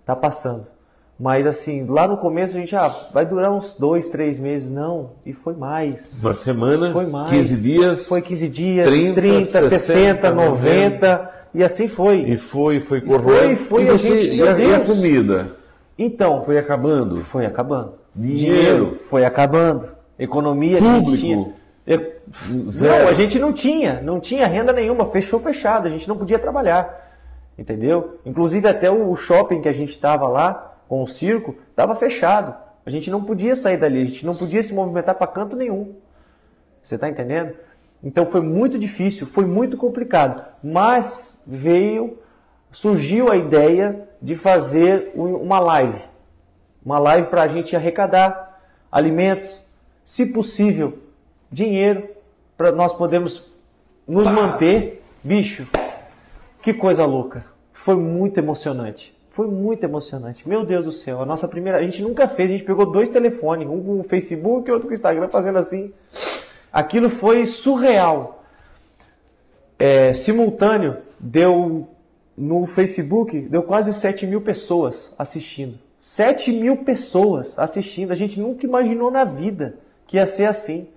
[0.00, 0.66] está passando.
[1.18, 5.12] Mas assim, lá no começo a gente, ah, vai durar uns dois, três meses, não,
[5.24, 6.18] e foi mais.
[6.20, 7.30] Uma semana, Foi mais.
[7.30, 8.08] 15 dias.
[8.08, 12.22] Foi 15 dias, 30, 30, 60, 60, 90, e assim foi.
[12.22, 13.56] E foi, foi foi, correndo.
[13.56, 15.52] foi, e, a você, gente, e, a, e a comida?
[15.96, 17.20] Então, Foi acabando.
[17.20, 17.92] foi acabando.
[18.12, 18.98] Dinheiro.
[19.08, 19.88] foi acabando.
[20.18, 21.10] Economia a Público.
[21.14, 21.63] gente tinha.
[22.48, 26.38] Não, a gente não tinha, não tinha renda nenhuma, fechou fechado, a gente não podia
[26.38, 27.02] trabalhar.
[27.58, 28.18] Entendeu?
[28.24, 32.54] Inclusive até o shopping que a gente estava lá, com o circo, estava fechado.
[32.86, 35.94] A gente não podia sair dali, a gente não podia se movimentar para canto nenhum.
[36.82, 37.54] Você está entendendo?
[38.02, 40.44] Então foi muito difícil, foi muito complicado.
[40.62, 42.18] Mas veio,
[42.70, 46.02] surgiu a ideia de fazer um- uma live.
[46.84, 48.60] Uma live para a gente arrecadar
[48.92, 49.62] alimentos,
[50.04, 50.98] se possível,
[51.54, 52.08] dinheiro,
[52.56, 53.44] para nós podermos
[54.06, 55.02] nos manter.
[55.22, 55.66] Bicho,
[56.60, 57.46] que coisa louca.
[57.72, 59.14] Foi muito emocionante.
[59.30, 60.48] Foi muito emocionante.
[60.48, 61.78] Meu Deus do céu, a nossa primeira.
[61.78, 64.88] A gente nunca fez, a gente pegou dois telefones, um com o Facebook e outro
[64.88, 65.92] com o Instagram, fazendo assim.
[66.72, 68.44] Aquilo foi surreal.
[69.78, 71.88] É, simultâneo, deu
[72.36, 75.78] no Facebook, deu quase 7 mil pessoas assistindo.
[76.00, 78.12] 7 mil pessoas assistindo.
[78.12, 80.88] A gente nunca imaginou na vida que ia ser assim.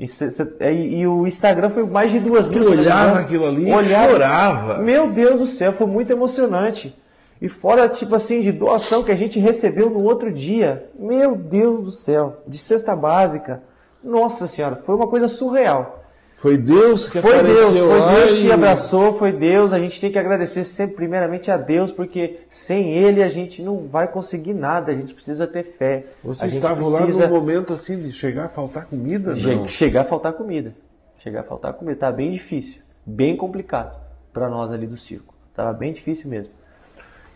[0.00, 2.62] E, cê- cê- e- e o Instagram foi mais de duas mil.
[2.64, 3.20] Tu olhava engano.
[3.20, 4.10] aquilo ali e Olhava.
[4.12, 4.78] chorava.
[4.78, 6.98] Meu Deus do céu, foi muito emocionante.
[7.40, 10.86] E fora, tipo assim, de doação que a gente recebeu no outro dia.
[10.98, 13.62] Meu Deus do céu, de cesta básica.
[14.02, 15.99] Nossa senhora, foi uma coisa surreal.
[16.40, 19.74] Foi Deus que Foi Deus, apareceu foi lá Deus que abraçou, foi Deus.
[19.74, 23.86] A gente tem que agradecer sempre, primeiramente, a Deus, porque sem Ele a gente não
[23.86, 24.90] vai conseguir nada.
[24.90, 26.06] A gente precisa ter fé.
[26.24, 29.34] Vocês estavam precisa lá no momento assim de chegar a faltar comida?
[29.34, 29.68] Não.
[29.68, 30.74] chegar a faltar comida.
[31.18, 32.00] Chegar a faltar comida.
[32.00, 34.00] Tá bem difícil, bem complicado
[34.32, 35.34] para nós ali do circo.
[35.54, 36.54] Tava bem difícil mesmo.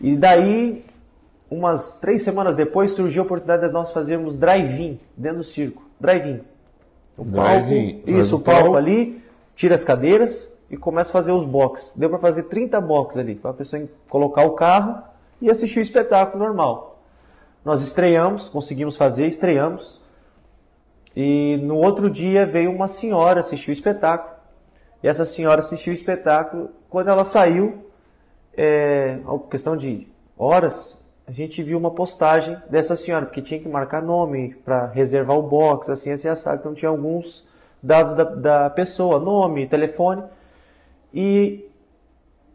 [0.01, 0.83] E daí,
[1.47, 5.87] umas três semanas depois, surgiu a oportunidade de nós fazermos drive-in dentro do circo.
[5.99, 6.54] Drive-in.
[7.17, 7.71] O palco,
[8.05, 8.77] isso, o palco palco.
[8.77, 9.23] ali,
[9.55, 11.93] tira as cadeiras e começa a fazer os boxes.
[11.95, 15.01] Deu para fazer 30 boxes ali, para a pessoa colocar o carro
[15.41, 16.99] e assistir o espetáculo normal.
[17.63, 19.99] Nós estreamos, conseguimos fazer, estreamos.
[21.15, 24.35] E no outro dia veio uma senhora assistir o espetáculo.
[25.01, 26.69] E essa senhora assistiu o espetáculo.
[26.89, 27.85] Quando ela saiu,
[28.55, 34.01] é, questão de horas, a gente viu uma postagem dessa senhora, porque tinha que marcar
[34.01, 36.59] nome para reservar o box, assim, assim, assado.
[36.59, 37.47] Então tinha alguns
[37.81, 40.23] dados da, da pessoa, nome, telefone.
[41.11, 41.67] E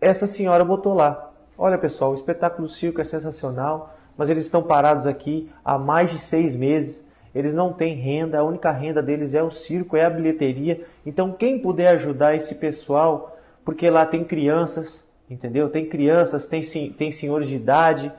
[0.00, 4.62] essa senhora botou lá: Olha pessoal, o espetáculo do circo é sensacional, mas eles estão
[4.62, 7.08] parados aqui há mais de seis meses.
[7.34, 10.84] Eles não têm renda, a única renda deles é o circo, é a bilheteria.
[11.06, 15.68] Então, quem puder ajudar esse pessoal, porque lá tem crianças, entendeu?
[15.68, 18.12] Tem crianças, tem, tem senhores de idade,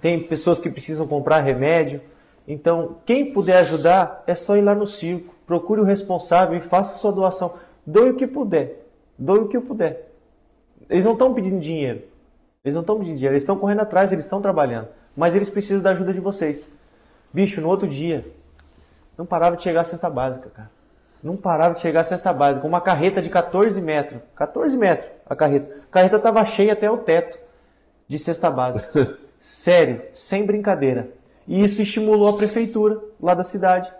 [0.00, 2.00] tem pessoas que precisam comprar remédio.
[2.46, 5.34] Então, quem puder ajudar, é só ir lá no circo.
[5.46, 7.54] Procure o responsável e faça sua doação.
[7.86, 8.86] Doe o que puder.
[9.18, 10.08] Doe o que puder.
[10.88, 12.02] Eles não estão pedindo dinheiro.
[12.64, 13.34] Eles não estão pedindo dinheiro.
[13.34, 14.88] Eles estão correndo atrás, eles estão trabalhando.
[15.16, 16.68] Mas eles precisam da ajuda de vocês.
[17.32, 18.24] Bicho, no outro dia,
[19.16, 20.70] não parava de chegar a cesta básica, cara.
[21.22, 22.66] Não parava de chegar a cesta básica.
[22.66, 24.20] Uma carreta de 14 metros.
[24.36, 25.82] 14 metros a carreta.
[25.88, 27.38] A carreta estava cheia até o teto
[28.06, 29.18] de cesta básica.
[29.40, 31.10] Sério, sem brincadeira.
[31.46, 33.92] E isso estimulou a prefeitura lá da cidade,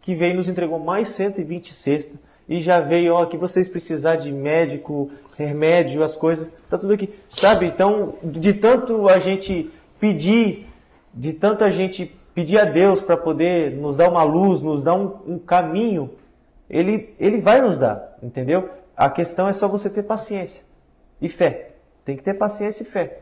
[0.00, 2.18] que veio e nos entregou mais 120 cestas.
[2.48, 7.12] E já veio, ó, que vocês precisar de médico, remédio, as coisas, tá tudo aqui.
[7.30, 7.66] Sabe?
[7.66, 10.66] Então, de tanto a gente pedir,
[11.12, 15.16] de tanta gente pedir a Deus para poder nos dar uma luz, nos dar um,
[15.26, 16.10] um caminho,
[16.68, 18.68] ele, ele vai nos dar, entendeu?
[18.96, 20.62] A questão é só você ter paciência
[21.20, 21.72] e fé.
[22.04, 23.20] Tem que ter paciência e fé.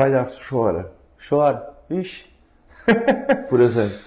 [0.00, 0.90] Palhaço chora,
[1.28, 1.74] Chora.
[1.90, 2.24] Ixi.
[3.50, 3.98] por exemplo.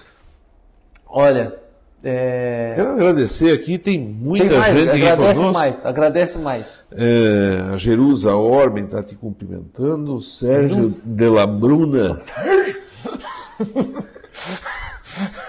[1.06, 1.54] Olha,
[2.02, 2.72] é...
[2.74, 5.62] Quero agradecer aqui, tem muita tem mais, gente aqui agradece conosco.
[5.62, 6.84] mais, agradece mais.
[6.90, 12.18] É, a Jerusa Orben está te cumprimentando, Sérgio de la Bruna.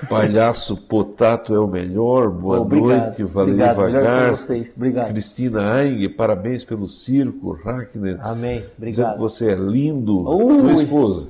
[0.10, 2.30] Palhaço Potato é o melhor.
[2.30, 4.32] Boa Obrigado, noite, Valeri obrigado, Vagar.
[4.32, 5.08] vocês, obrigado.
[5.10, 7.54] Cristina Aing, parabéns pelo circo.
[7.64, 9.18] Rackner, Amém, dizendo que obrigado.
[9.18, 10.30] você é lindo.
[10.30, 10.60] Ui.
[10.62, 11.30] Tua esposa.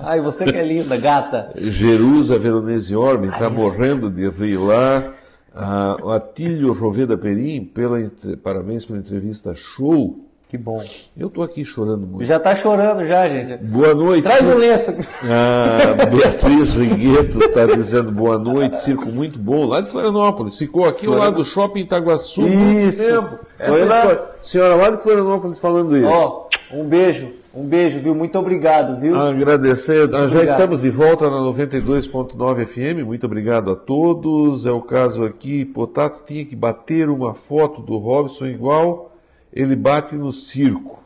[0.00, 1.52] Ai, você que é linda, gata.
[1.56, 5.12] Jerusa Veronese Orben está morrendo de rir lá.
[5.54, 7.98] Ah, Atílio Roveda Perim, pela,
[8.42, 10.18] parabéns pela entrevista show.
[10.54, 10.80] Que bom.
[11.16, 12.24] Eu estou aqui chorando muito.
[12.24, 13.56] Já tá chorando já, gente.
[13.56, 14.22] Boa noite.
[14.22, 14.94] Traz o lenço.
[15.24, 20.56] A Beatriz Rigueto está dizendo boa noite, circo muito bom, lá de Florianópolis.
[20.56, 23.02] Ficou aqui ao lado do shopping Itaguaçu muito Isso.
[23.04, 23.36] tempo.
[23.58, 24.26] Essa Foi lá.
[24.42, 26.06] Senhora lá de Florianópolis falando isso.
[26.08, 28.14] Ó, um beijo, um beijo, viu?
[28.14, 29.16] Muito obrigado, viu?
[29.20, 30.54] Agradecer, nós já Obrigado.
[30.54, 34.66] estamos de volta na 92.9 FM, muito obrigado a todos.
[34.66, 39.10] É o caso aqui, Potato tinha que bater uma foto do Robson igual
[39.54, 41.02] ele bate no circo.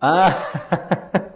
[0.00, 0.34] Ah,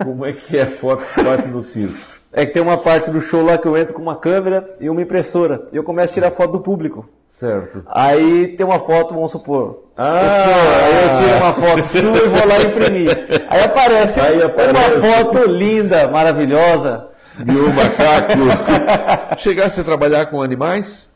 [0.02, 2.14] Como é que é a foto que bate no circo?
[2.32, 4.90] é que tem uma parte do show lá que eu entro com uma câmera e
[4.90, 5.68] uma impressora.
[5.72, 7.08] E eu começo a tirar foto do público.
[7.28, 7.82] Certo.
[7.86, 9.84] Aí tem uma foto, vamos supor.
[9.96, 10.26] Ah!
[10.26, 13.46] aí eu tiro uma foto sua e vou lá imprimir.
[13.48, 14.74] Aí aparece, Aí aparece.
[14.98, 17.08] uma foto linda, maravilhosa.
[17.38, 18.38] De um macaco.
[19.38, 21.12] Chegasse a trabalhar com animais?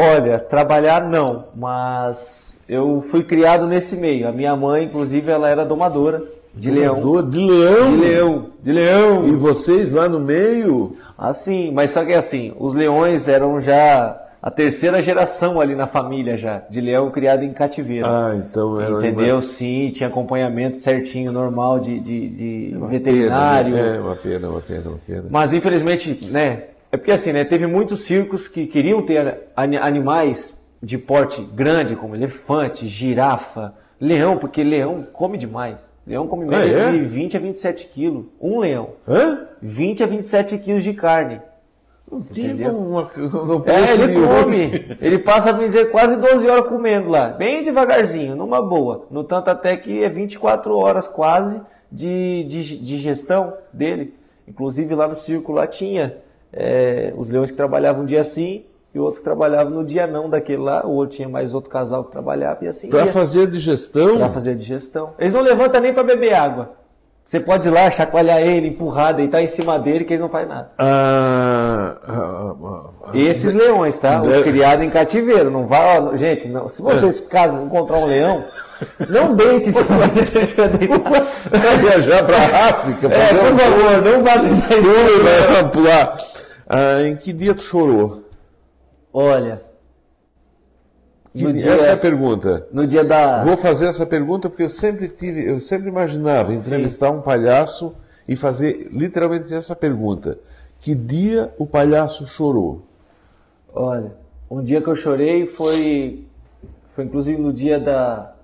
[0.00, 4.28] Olha, trabalhar não, mas eu fui criado nesse meio.
[4.28, 6.22] A minha mãe, inclusive, ela era domadora
[6.54, 7.22] de leão.
[7.28, 7.90] De leão.
[7.90, 9.26] De leão, de leão.
[9.26, 10.96] E vocês lá no meio?
[11.18, 16.36] Assim, mas só que assim, os leões eram já a terceira geração ali na família
[16.36, 18.06] já, de leão criado em cativeiro.
[18.06, 19.42] Ah, então era Entendeu?
[19.42, 23.74] Sim, tinha acompanhamento certinho, normal de, de, de uma veterinário.
[23.74, 23.96] Pena, né?
[23.96, 25.24] É, uma pena, uma pena, uma pena.
[25.28, 26.62] Mas infelizmente, né?
[26.90, 27.44] É porque assim, né?
[27.44, 34.38] Teve muitos circos que queriam ter ani- animais de porte grande, como elefante, girafa, leão,
[34.38, 35.78] porque leão come demais.
[36.06, 36.90] Leão come Ah, média é?
[36.90, 38.24] de 20 a 27 quilos.
[38.40, 38.90] Um leão.
[39.06, 39.46] Hã?
[39.60, 41.42] 20 a 27 quilos de carne.
[42.10, 42.74] Não Entendeu?
[42.74, 44.96] uma, no É, ele come.
[44.98, 47.28] Ele passa, vamos dizer, quase 12 horas comendo lá.
[47.28, 49.04] Bem devagarzinho, numa boa.
[49.10, 51.60] No tanto até que é 24 horas quase
[51.92, 54.14] de, de, de gestão dele.
[54.46, 56.16] Inclusive lá no circo lá tinha
[56.52, 60.28] é, os leões que trabalhavam um dia sim e outros que trabalhavam no dia não
[60.30, 60.84] daquele lá.
[60.86, 64.28] O outro tinha mais outro casal que trabalhava e assim Para fazer a digestão, Pra
[64.28, 65.10] fazer a digestão.
[65.18, 66.72] Eles não levantam nem para beber água.
[67.26, 70.48] Você pode ir lá, chacoalhar ele, empurrar, deitar em cima dele que eles não fazem
[70.48, 70.70] nada.
[70.78, 74.22] ah, ah, ah, Esses leões, tá?
[74.22, 75.50] Os criados em cativeiro.
[75.50, 78.44] Não vai, ó, gente, não, se vocês caso encontrar um leão,
[79.10, 81.10] não deite se estiver deitado.
[81.50, 85.52] vai viajar para a África, É, por favor, não vá deitar em cima.
[85.52, 86.16] vai pular.
[86.68, 88.24] Ah, em que dia tu chorou?
[89.12, 89.62] Olha,
[91.34, 92.66] no dia, Essa é a pergunta.
[92.72, 93.42] no dia da...
[93.42, 97.94] Vou fazer essa pergunta porque eu sempre tive, eu sempre imaginava entrevistar um palhaço
[98.26, 100.38] e fazer literalmente essa pergunta.
[100.80, 102.82] Que dia o palhaço chorou?
[103.72, 104.12] Olha,
[104.50, 106.26] um dia que eu chorei foi,
[106.94, 108.34] foi inclusive no dia da,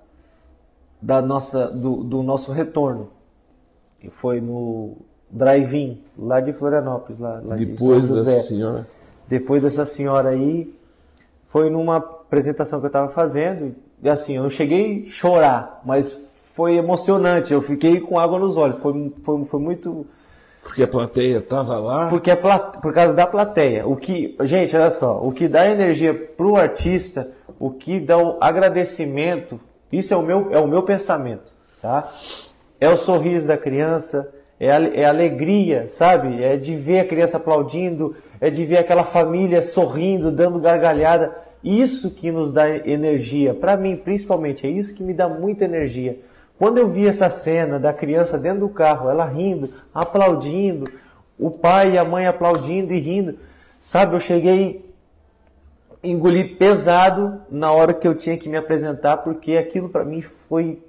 [1.01, 3.11] da nossa, do, do nosso retorno.
[4.03, 4.97] E foi no
[5.35, 8.31] drive-in, lá de Florianópolis, lá, lá de São Depois José.
[8.35, 8.87] dessa senhora.
[9.27, 10.73] Depois dessa senhora aí,
[11.49, 13.75] foi numa apresentação que eu estava fazendo.
[14.03, 16.17] E assim, eu não cheguei a chorar, mas
[16.55, 17.53] foi emocionante.
[17.53, 18.79] Eu fiquei com água nos olhos.
[18.79, 20.07] Foi, foi, foi muito.
[20.63, 22.09] Porque a plateia estava lá.
[22.09, 23.87] Porque pla- por causa da plateia.
[23.87, 28.39] O que, gente, olha só, o que dá energia pro artista, o que dá o
[28.41, 29.59] agradecimento,
[29.93, 32.11] isso é o meu, é o meu pensamento, tá?
[32.81, 34.31] É o sorriso da criança,
[34.65, 36.43] é é alegria, sabe?
[36.43, 41.37] É de ver a criança aplaudindo, é de ver aquela família sorrindo, dando gargalhada.
[41.63, 43.55] Isso que nos dá energia.
[43.55, 46.19] Para mim, principalmente, é isso que me dá muita energia.
[46.59, 50.91] Quando eu vi essa cena da criança dentro do carro, ela rindo, aplaudindo,
[51.39, 53.39] o pai e a mãe aplaudindo e rindo,
[53.81, 54.15] sabe?
[54.15, 54.85] Eu cheguei
[56.03, 60.21] a engolir pesado na hora que eu tinha que me apresentar, porque aquilo para mim
[60.21, 60.83] foi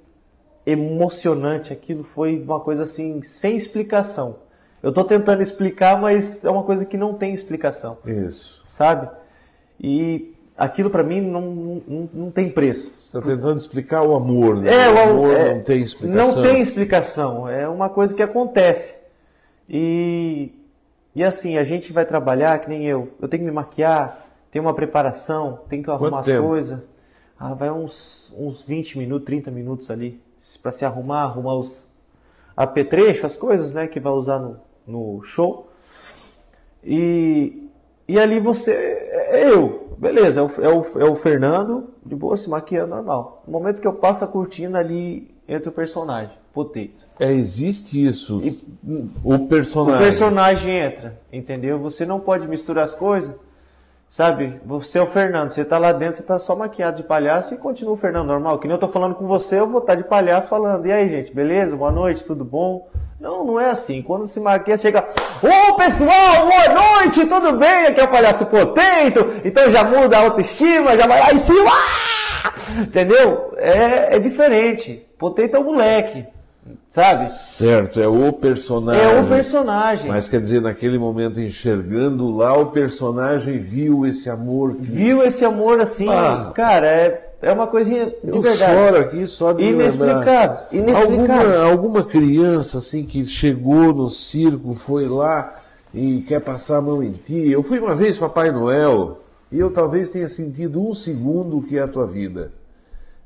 [0.66, 4.40] emocionante, aquilo foi uma coisa assim, sem explicação.
[4.82, 8.62] Eu tô tentando explicar, mas é uma coisa que não tem explicação, Isso.
[8.66, 9.08] sabe?
[9.80, 11.40] E aquilo para mim não,
[11.86, 12.92] não, não tem preço.
[12.98, 14.72] Você está tentando explicar o amor, né?
[14.72, 16.34] É, o amor é, não tem explicação.
[16.34, 17.48] Não tem explicação.
[17.48, 18.96] É uma coisa que acontece.
[19.68, 20.52] E
[21.14, 23.08] E assim, a gente vai trabalhar, que nem eu.
[23.20, 26.80] Eu tenho que me maquiar, tem uma preparação, tem que arrumar Quanto as coisas.
[27.38, 30.20] Ah, vai uns, uns 20 minutos, 30 minutos ali.
[30.56, 31.86] Pra se arrumar, arrumar os
[32.56, 35.68] apetrechos, as coisas, né, que vai usar no, no show.
[36.84, 37.68] E,
[38.08, 42.36] e ali você é eu, beleza, é o, é, o, é o Fernando, de boa,
[42.36, 43.42] se maquiando normal.
[43.46, 47.06] No momento que eu passo a cortina ali entre o personagem, Potato.
[47.20, 48.40] É, existe isso.
[48.42, 48.58] E-
[49.22, 49.98] o O personagem.
[50.02, 51.78] personagem entra, entendeu?
[51.80, 53.34] Você não pode misturar as coisas,
[54.10, 54.60] sabe?
[54.64, 57.58] Você é o Fernando, você tá lá dentro, você tá só maquiado de palhaço e
[57.58, 58.58] continua o Fernando normal.
[58.58, 60.86] Que nem eu tô falando com você, eu vou estar de palhaço falando.
[60.86, 61.76] E aí, gente, beleza?
[61.76, 62.88] Boa noite, tudo bom?
[63.20, 64.02] Não, não é assim.
[64.02, 65.08] Quando se maquia, chega.
[65.42, 67.86] Ô pessoal, boa noite, tudo bem?
[67.86, 69.40] Aqui é o palhaço potento.
[69.44, 71.70] Então já muda a autoestima, já vai lá em cima.
[71.70, 72.52] Ah!
[72.80, 73.54] Entendeu?
[73.56, 75.06] É, é diferente.
[75.18, 76.26] Potento é o moleque,
[76.88, 77.28] sabe?
[77.30, 79.02] Certo, é o personagem.
[79.04, 80.08] É o personagem.
[80.08, 84.74] Mas quer dizer, naquele momento, enxergando lá, o personagem viu esse amor.
[84.74, 84.82] Que...
[84.82, 86.52] viu esse amor assim, Ah.
[86.54, 88.72] cara, é, é uma coisinha de Eu verdade.
[88.72, 91.60] choro aqui só de Inexplicável, inexplicável.
[91.62, 95.56] Alguma, alguma criança assim que chegou no circo, foi lá
[95.94, 97.50] e quer passar a mão em ti.
[97.50, 99.20] Eu fui uma vez Papai Noel
[99.52, 102.50] e eu talvez tenha sentido um segundo o que é a tua vida.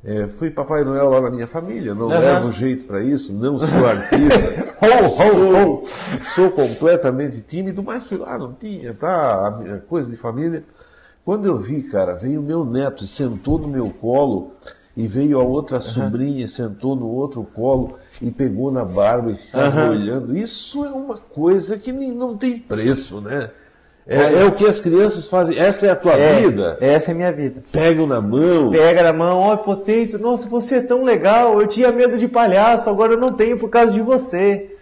[0.02, 2.20] É, fui Papai Noel lá na minha família, não Aham.
[2.20, 4.74] levo jeito para isso, não sou artista,
[5.30, 5.86] sou,
[6.34, 9.60] sou completamente tímido, mas fui lá, não tinha, tá?
[9.88, 10.64] Coisa de família.
[11.22, 14.52] Quando eu vi, cara, veio o meu neto e sentou no meu colo,
[14.96, 19.34] e veio a outra sobrinha e sentou no outro colo e pegou na barba e
[19.34, 20.36] ficava olhando.
[20.36, 23.50] Isso é uma coisa que nem, não tem preço, né?
[24.10, 25.56] É, é o que as crianças fazem.
[25.58, 26.76] Essa é a tua É, vida.
[26.80, 27.60] Essa é a minha vida.
[27.70, 28.70] Pegam na mão.
[28.70, 32.90] Pega na mão, ó, potento, nossa, você é tão legal, eu tinha medo de palhaço,
[32.90, 34.74] agora eu não tenho por causa de você.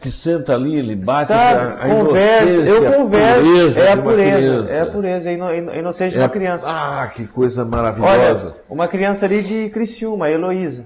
[0.00, 1.58] te senta ali, ele bate Sabe?
[1.60, 3.42] a, a Conversa, eu converso.
[3.42, 6.16] pureza é a pureza, é a pureza, é a ino- a ino- a inocência de
[6.18, 6.66] É uma a- criança.
[6.68, 8.54] Ah, que coisa Olha, maravilhosa.
[8.70, 10.84] uma criança ali de Criciúma, a Heloísa.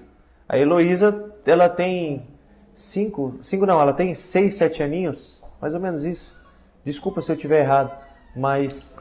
[0.49, 2.23] A Heloísa, ela tem
[2.75, 6.40] cinco, cinco não, ela tem seis, sete aninhos, mais ou menos isso.
[6.85, 7.93] Desculpa se eu estiver errado,
[8.35, 8.95] mas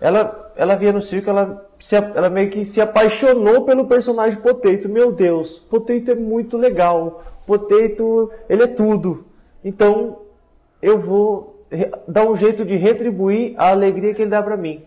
[0.00, 4.88] ela, ela via no circo, ela, se, ela meio que se apaixonou pelo personagem Potato.
[4.88, 7.22] Meu Deus, Potato é muito legal.
[7.46, 9.24] Potato, ele é tudo.
[9.64, 10.18] Então,
[10.80, 11.64] eu vou
[12.06, 14.84] dar um jeito de retribuir a alegria que ele dá pra mim.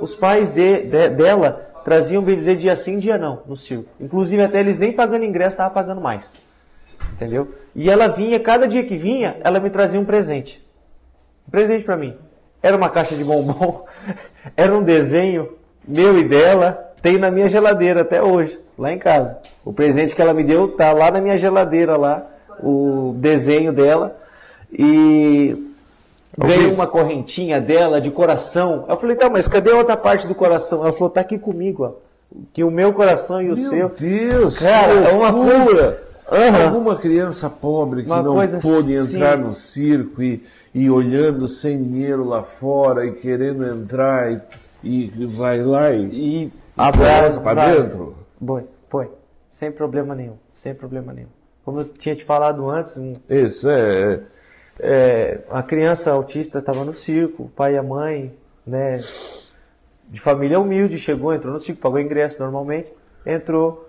[0.00, 3.86] Os pais de- de- dela traziam, bem dizer, dia sim, dia não, no circo.
[4.00, 6.34] Inclusive, até eles nem pagando ingresso, estavam pagando mais.
[7.12, 7.54] Entendeu?
[7.74, 10.65] E ela vinha, cada dia que vinha, ela me trazia um presente.
[11.46, 12.14] Um presente pra mim.
[12.62, 13.84] Era uma caixa de bombom,
[14.56, 15.50] era um desenho
[15.86, 19.38] meu e dela, tem na minha geladeira até hoje, lá em casa.
[19.64, 22.26] O presente que ela me deu tá lá na minha geladeira lá,
[22.60, 24.16] o desenho dela.
[24.72, 25.70] E
[26.36, 28.84] ganhei uma correntinha dela de coração.
[28.88, 30.82] Eu falei, tá, mas cadê a outra parte do coração?
[30.82, 31.92] Ela falou, tá aqui comigo, ó.
[32.52, 33.88] Que o meu coração e o Meu seu.
[33.90, 35.98] Deus, Cara, é uma coisa-
[36.30, 36.64] Aham.
[36.64, 39.14] Alguma criança pobre que Uma não pôde assim.
[39.14, 40.42] entrar no circo e,
[40.76, 44.30] e olhando sem dinheiro lá fora e querendo entrar
[44.84, 47.80] e, e vai lá e, E pra vai.
[47.82, 48.14] dentro.
[48.44, 49.08] Põe, põe.
[49.54, 50.36] Sem problema nenhum.
[50.54, 51.30] Sem problema nenhum.
[51.64, 52.94] Como eu tinha te falado antes,
[53.26, 54.20] Isso é.
[54.78, 58.36] é, a criança autista estava no circo, o pai e a mãe,
[58.66, 59.00] né,
[60.08, 62.92] de família humilde, chegou, entrou no circo, pagou ingresso normalmente,
[63.24, 63.88] entrou,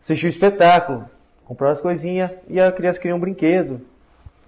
[0.00, 1.04] assistiu o espetáculo,
[1.44, 3.80] comprou as coisinhas e a criança queria um brinquedo,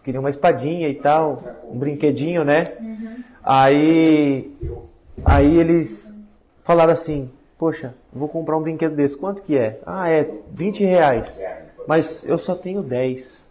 [0.02, 2.64] queria uma espadinha e tal, um brinquedinho, né?
[3.42, 4.54] Aí,
[5.24, 6.14] aí eles
[6.62, 9.80] falaram assim, poxa, vou comprar um brinquedo desse, quanto que é?
[9.84, 11.40] Ah, é 20 reais,
[11.86, 13.48] mas eu só tenho 10.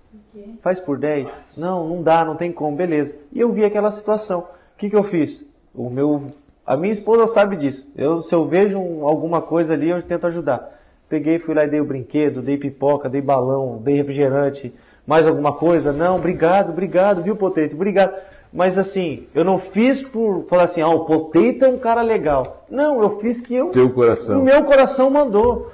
[0.62, 1.46] Faz por 10?
[1.58, 3.14] Não, não dá, não tem como, beleza.
[3.32, 4.42] E eu vi aquela situação.
[4.42, 5.44] O que, que eu fiz?
[5.74, 6.26] O meu,
[6.66, 7.86] a minha esposa sabe disso.
[7.96, 10.80] Eu, se eu vejo um- alguma coisa ali, eu tento ajudar.
[11.10, 14.74] Peguei, fui lá e dei o brinquedo, dei pipoca, dei balão, dei refrigerante,
[15.10, 15.91] mais alguma coisa?
[15.91, 17.74] Não, obrigado, obrigado, viu, Potato?
[17.74, 18.13] Obrigado.
[18.54, 22.63] Mas assim, eu não fiz por falar assim, ah, o Potato é um cara legal.
[22.69, 23.70] Não, eu fiz que eu.
[23.70, 24.39] Teu coração.
[24.39, 25.72] O meu coração mandou.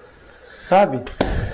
[0.69, 1.01] Sabe?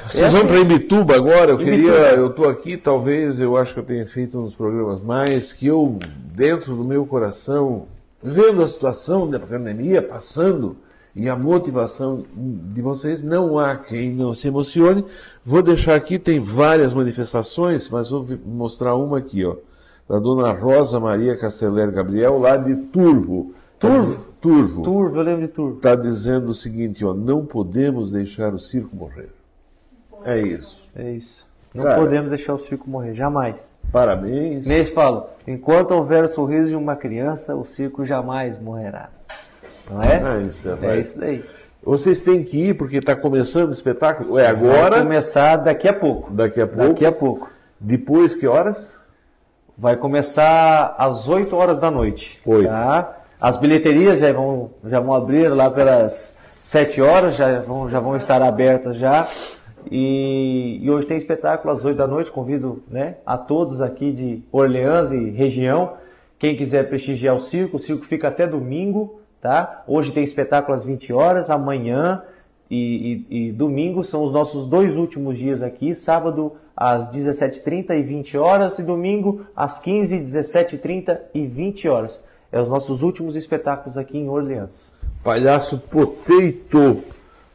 [0.08, 0.48] Vocês É vão assim.
[0.48, 1.52] para Imbituba agora?
[1.52, 1.94] Eu Imbituba.
[1.94, 5.66] queria, eu tô aqui, talvez eu acho que eu tenha feito uns programas mais que
[5.66, 5.98] eu
[6.36, 7.88] dentro do meu coração,
[8.22, 10.78] vendo a situação da pandemia passando
[11.16, 15.04] e a motivação de vocês, não há quem não se emocione.
[15.44, 19.56] Vou deixar aqui tem várias manifestações, mas vou mostrar uma aqui, ó,
[20.08, 23.54] da dona Rosa Maria Casteller Gabriel lá de Turvo.
[23.80, 24.02] Tá Turvo?
[24.02, 24.82] dize- Turvo.
[24.84, 25.78] Turvo, eu lembro de Turvo.
[25.78, 29.30] Está dizendo o seguinte, ó, não podemos deixar o circo morrer.
[30.24, 30.82] É isso.
[30.96, 31.46] É isso.
[31.74, 31.96] Não Cara.
[32.02, 33.78] podemos deixar o circo morrer, jamais.
[33.92, 34.66] Parabéns.
[34.68, 39.10] Neles fala, enquanto houver o sorriso de uma criança, o circo jamais morrerá.
[39.92, 40.40] Não é?
[40.40, 41.08] É isso, é rapaz.
[41.08, 41.44] isso daí.
[41.84, 44.38] Vocês têm que ir porque está começando o espetáculo.
[44.38, 46.32] É Vai agora, começar daqui a pouco.
[46.32, 46.90] daqui a pouco.
[46.90, 47.50] Daqui a pouco.
[47.80, 49.02] Depois, que horas?
[49.78, 52.40] Vai começar às 8 horas da noite.
[52.46, 52.68] Oito.
[52.68, 53.18] Tá?
[53.40, 58.16] As bilheterias já vão, já vão abrir lá pelas 7 horas, já vão, já vão
[58.16, 59.28] estar abertas já.
[59.90, 62.32] E, e hoje tem espetáculo às 8 da noite.
[62.32, 65.94] Convido né, a todos aqui de Orleans e região.
[66.38, 69.21] Quem quiser prestigiar o circo, o circo fica até domingo.
[69.42, 69.84] Tá?
[69.88, 72.22] Hoje tem espetáculo às 20 horas, amanhã
[72.70, 75.96] e, e- e domingo são os nossos dois últimos dias aqui.
[75.96, 82.20] Sábado às 17h30 e 20 horas e domingo às 15, 17h30 e 20 horas.
[82.52, 84.94] É os nossos últimos espetáculos aqui em Orleans.
[85.24, 87.02] Palhaço Potato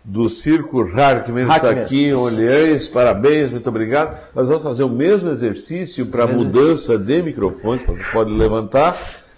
[0.05, 2.89] do Circo Harkman está aqui em Orleans.
[2.89, 4.19] Parabéns, muito obrigado.
[4.35, 7.81] Nós vamos fazer o mesmo exercício para mudança de microfone.
[7.87, 8.97] Você pode levantar.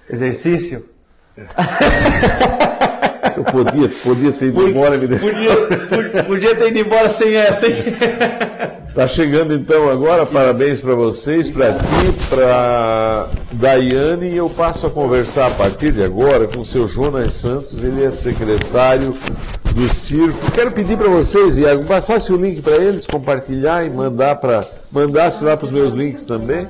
[0.09, 0.85] Exercício?
[3.37, 5.07] Eu podia, podia ter ido embora me.
[5.07, 7.75] Podia, podia ter ido embora sem essa, hein?
[8.95, 14.91] Tá chegando então agora, parabéns para vocês, para ti, para Daiane, e eu passo a
[14.91, 19.17] conversar a partir de agora com o seu Jonas Santos, ele é secretário
[19.73, 20.51] do circo.
[20.53, 25.45] Quero pedir para vocês, Iago, passasse o link para eles, compartilhar e mandar para mandasse
[25.45, 26.67] lá para os meus links também.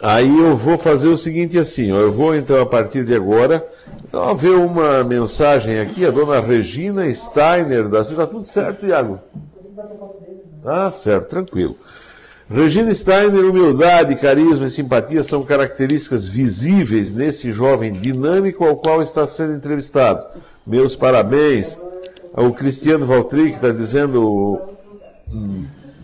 [0.00, 3.66] Aí eu vou fazer o seguinte assim, ó, eu vou então a partir de agora
[4.12, 9.18] ó, ver uma mensagem aqui, a dona Regina Steiner, da está tudo certo, Iago?
[10.64, 11.76] Ah, certo, tranquilo.
[12.50, 19.26] Regina Steiner, humildade, carisma e simpatia são características visíveis nesse jovem dinâmico ao qual está
[19.26, 20.24] sendo entrevistado.
[20.66, 21.78] Meus parabéns
[22.32, 24.60] ao Cristiano Valtri, que está dizendo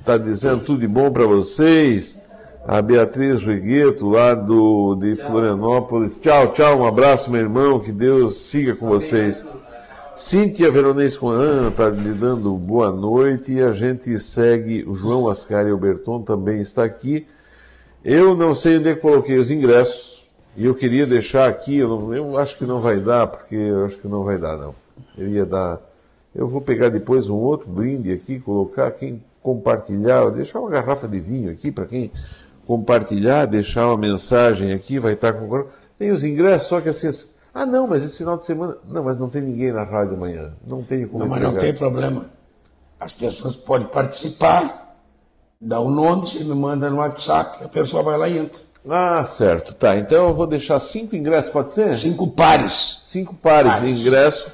[0.00, 2.18] está dizendo tudo de bom para vocês.
[2.66, 6.18] A Beatriz Rigueto, lá do, de Florianópolis.
[6.18, 7.78] Tchau, tchau, um abraço, meu irmão.
[7.78, 9.46] Que Deus siga com vocês.
[10.16, 13.52] Cíntia Veronês Coan está lhe dando boa noite.
[13.52, 14.82] E a gente segue.
[14.88, 17.26] O João Ascari Alberton também está aqui.
[18.02, 20.26] Eu não sei onde é que coloquei os ingressos.
[20.56, 21.76] E eu queria deixar aqui.
[21.76, 24.56] Eu, não- eu acho que não vai dar, porque eu acho que não vai dar,
[24.56, 24.74] não.
[25.18, 25.80] Eu ia dar.
[26.34, 31.20] Eu vou pegar depois um outro brinde aqui, colocar quem compartilhar, deixar uma garrafa de
[31.20, 32.10] vinho aqui para quem
[32.66, 35.66] compartilhar, deixar uma mensagem aqui, vai estar com.
[35.98, 37.08] Tem os ingressos, só que assim.
[37.52, 38.76] Ah, não, mas esse final de semana.
[38.88, 40.52] Não, mas não tem ninguém na rádio amanhã.
[40.66, 42.26] Não tenho como Não, mas não tem problema.
[42.98, 44.96] As pessoas podem participar,
[45.60, 48.60] dá o nome, você me manda no WhatsApp, a pessoa vai lá e entra.
[48.88, 49.74] Ah, certo.
[49.74, 51.96] Tá, então eu vou deixar cinco ingressos, pode ser?
[51.96, 53.00] Cinco pares.
[53.04, 54.00] cinco pares de Pares.
[54.00, 54.48] ingresso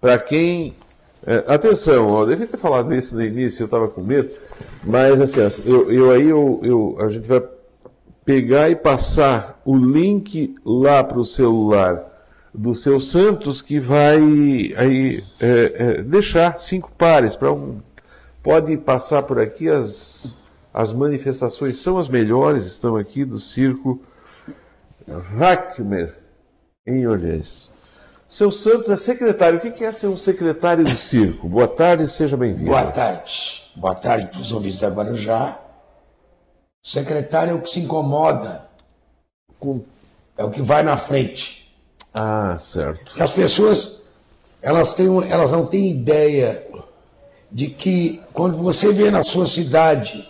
[0.00, 0.74] para quem.
[1.26, 4.30] É, atenção, ó, devia ter falado isso no início, eu estava com medo,
[4.82, 7.42] mas assim, eu, eu aí eu, eu- a gente vai
[8.24, 12.06] pegar e passar o link lá para o celular
[12.54, 14.16] do seu Santos que vai
[14.76, 17.80] aí é, é, deixar cinco pares para um.
[18.42, 20.34] Pode passar por aqui as,
[20.72, 24.00] as manifestações são as melhores, estão aqui do circo
[25.36, 26.14] Hackmer
[26.86, 27.72] em Orleans.
[28.30, 29.58] Seu Santos é secretário.
[29.58, 31.48] O que é ser um secretário do circo?
[31.48, 32.70] Boa tarde, seja bem-vindo.
[32.70, 33.64] Boa tarde.
[33.74, 35.58] Boa tarde para os ouvintes da Guarujá.
[36.80, 38.66] O secretário é o que se incomoda,
[39.58, 39.80] Com-
[40.38, 41.74] é o que vai na frente.
[42.14, 43.18] Ah, certo.
[43.18, 44.04] E as pessoas,
[44.62, 46.64] elas, têm, elas não têm ideia
[47.50, 50.28] de que quando você vê na sua cidade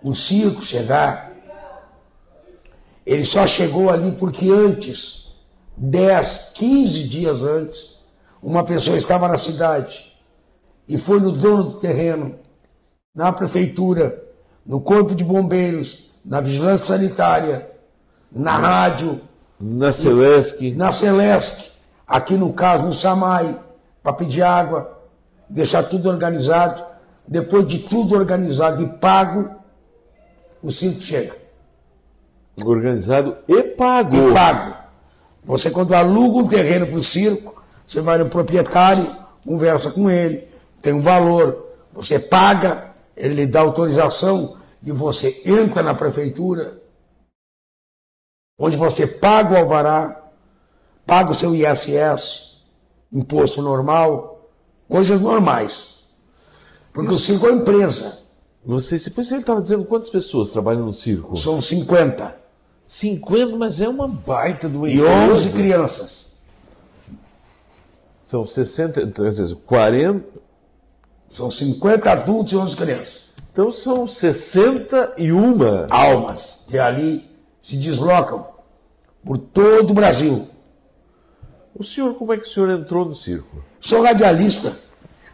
[0.00, 1.32] o circo chegar,
[3.04, 5.25] ele só chegou ali porque antes,
[5.76, 7.96] 10, 15 dias antes,
[8.42, 10.12] uma pessoa estava na cidade
[10.88, 12.34] e foi no dono do terreno,
[13.14, 14.22] na prefeitura,
[14.64, 17.70] no corpo de bombeiros, na vigilância sanitária,
[18.30, 19.20] na rádio,
[19.58, 21.70] Na Celesc, na Celesc,
[22.06, 23.58] aqui no caso no Samai,
[24.02, 25.00] para pedir água,
[25.48, 26.84] deixar tudo organizado.
[27.26, 29.50] Depois de tudo organizado e pago,
[30.62, 31.34] o circo chega.
[32.64, 34.14] organizado e pago.
[34.14, 34.85] E pago.
[35.46, 40.48] Você quando aluga um terreno para o circo, você vai no proprietário, conversa com ele,
[40.82, 46.82] tem um valor, você paga, ele lhe dá autorização e você entra na prefeitura,
[48.58, 50.30] onde você paga o alvará,
[51.06, 52.56] paga o seu ISS,
[53.12, 54.50] imposto normal,
[54.88, 56.00] coisas normais.
[56.92, 58.18] Porque o circo é uma empresa,
[58.64, 61.36] Você, depois ele estava dizendo quantas pessoas trabalham no circo?
[61.36, 62.45] são 50
[62.86, 65.32] 50, mas é uma baita uma e empresa.
[65.32, 66.26] 11 crianças.
[68.20, 70.24] São 60, quer dizer, 40,
[71.28, 73.26] São 50 adultos e 11 crianças.
[73.52, 77.28] Então são 61 Almas que ali
[77.62, 78.46] se deslocam
[79.24, 80.46] por todo o Brasil.
[81.74, 83.64] O senhor, como é que o senhor entrou no circo?
[83.80, 84.76] Sou radialista.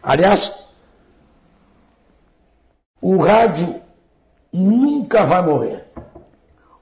[0.01, 0.67] Aliás,
[3.01, 3.81] o rádio
[4.51, 5.82] nunca vai morrer.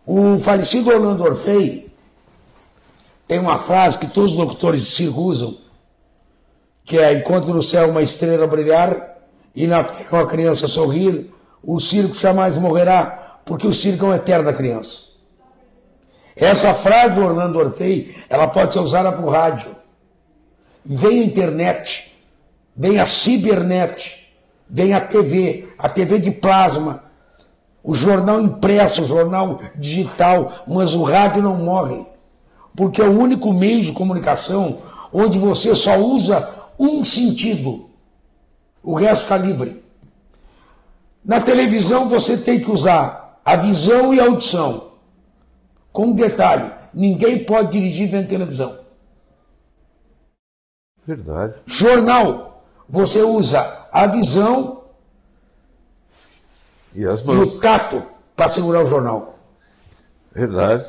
[0.05, 1.91] O falecido Orlando Orfei
[3.27, 5.57] tem uma frase que todos os locutores de circo usam,
[6.83, 9.19] que é enquanto no céu uma estrela brilhar
[9.55, 11.31] e na terra uma criança sorrir,
[11.63, 15.11] o circo jamais morrerá, porque o circo é um eterno da criança.
[16.35, 19.75] Essa frase do Orlando Orfei, ela pode ser usada para o rádio.
[20.83, 22.17] Vem a internet,
[22.75, 24.33] vem a cibernet,
[24.67, 27.03] vem a TV, a TV de plasma,
[27.83, 32.05] o jornal impresso, o jornal digital, mas o rádio não morre.
[32.75, 34.77] Porque é o único meio de comunicação
[35.11, 37.89] onde você só usa um sentido,
[38.81, 39.83] o resto está livre.
[41.23, 44.91] Na televisão você tem que usar a visão e a audição.
[45.91, 48.79] Com um detalhe: ninguém pode dirigir vendo televisão.
[51.05, 51.55] Verdade.
[51.65, 54.80] Jornal, você usa a visão
[56.93, 57.55] E as e mãos.
[57.55, 58.03] o tato
[58.35, 59.39] para segurar o jornal.
[60.33, 60.85] Verdade.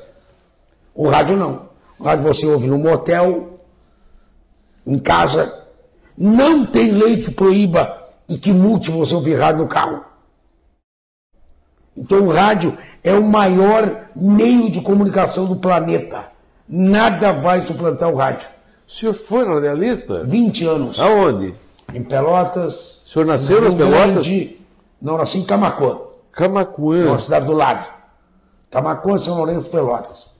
[0.94, 1.68] O rádio não.
[1.98, 3.60] O rádio você ouve no motel,
[4.86, 5.60] em casa.
[6.16, 10.04] Não tem lei que proíba e que multe você ouvir rádio no carro.
[11.96, 16.24] Então o rádio é o maior meio de comunicação do planeta.
[16.68, 18.48] Nada vai suplantar o rádio.
[18.88, 20.24] O senhor foi radialista?
[20.24, 21.00] 20 anos.
[21.00, 21.54] Aonde?
[21.94, 23.02] Em Pelotas.
[23.06, 24.26] O senhor nasceu nas Pelotas?
[24.26, 24.61] Grande.
[25.02, 25.98] Não, nasci em Camacuã,
[26.30, 27.06] Camacuã.
[27.08, 27.88] uma cidade do lado.
[28.70, 30.32] Camacuã, São Lourenço, Pelotas.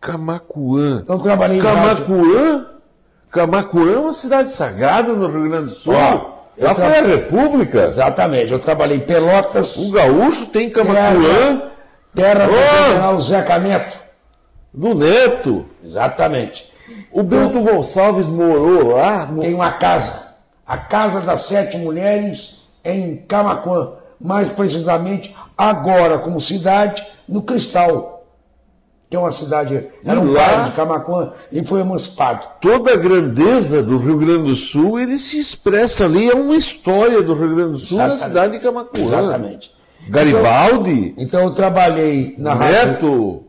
[0.00, 1.00] Camacuã.
[1.02, 1.60] Então trabalhei.
[1.60, 2.66] Camacuã?
[3.30, 5.94] Camacuã é uma cidade sagrada no Rio Grande do Sul.
[5.94, 7.84] Ó, Lá tra- foi a República.
[7.86, 8.52] Exatamente.
[8.52, 9.76] Eu trabalhei em Pelotas.
[9.76, 11.60] O gaúcho tem Camacuã
[12.14, 12.52] Terra, terra do
[12.86, 13.98] general Zeca Neto.
[14.72, 15.66] do Neto.
[15.84, 16.72] Exatamente.
[17.12, 19.26] O Bento Gonçalves morou lá.
[19.26, 20.28] no- Tem uma casa.
[20.66, 23.92] A Casa das Sete Mulheres em Camacuã.
[24.20, 28.16] Mais precisamente, agora como cidade, no Cristal.
[29.08, 32.46] Que é uma cidade, era um bairro de Camacuã e foi emancipado.
[32.60, 36.28] Toda a grandeza do Rio Grande do Sul, ele se expressa ali.
[36.28, 38.26] É uma história do Rio Grande do Sul na Exatamente.
[38.28, 39.02] cidade de Camacuã.
[39.02, 39.72] Exatamente.
[40.10, 42.92] Garibaldi, Então eu trabalhei na rádio.
[42.92, 43.42] Neto,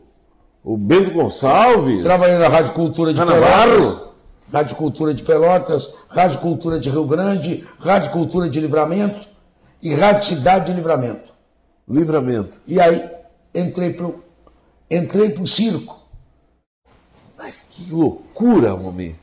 [0.64, 2.02] o Bento Gonçalves.
[2.02, 3.18] Trabalhei na Rádio Cultura de.
[3.18, 4.09] Navarro?
[4.52, 9.28] Rádio Cultura de Pelotas, Rádio Cultura de Rio Grande, Rádio Cultura de Livramento
[9.82, 11.32] e Rádio Cidade de Livramento.
[11.88, 12.60] Livramento.
[12.66, 13.08] E aí
[13.54, 14.22] entrei pro,
[14.90, 16.00] entrei pro circo.
[17.36, 19.18] Mas que loucura, homem.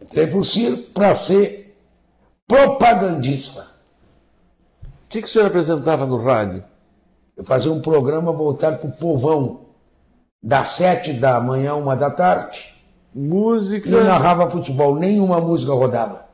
[0.00, 1.76] Entrei pro circo para ser
[2.46, 3.66] propagandista.
[4.82, 6.62] O que, que o senhor apresentava no rádio?
[7.36, 9.68] Eu fazia um programa voltado pro povão,
[10.42, 12.74] das sete da manhã, uma da tarde,
[13.14, 13.88] Música.
[13.88, 16.26] e eu narrava futebol, nenhuma música rodava.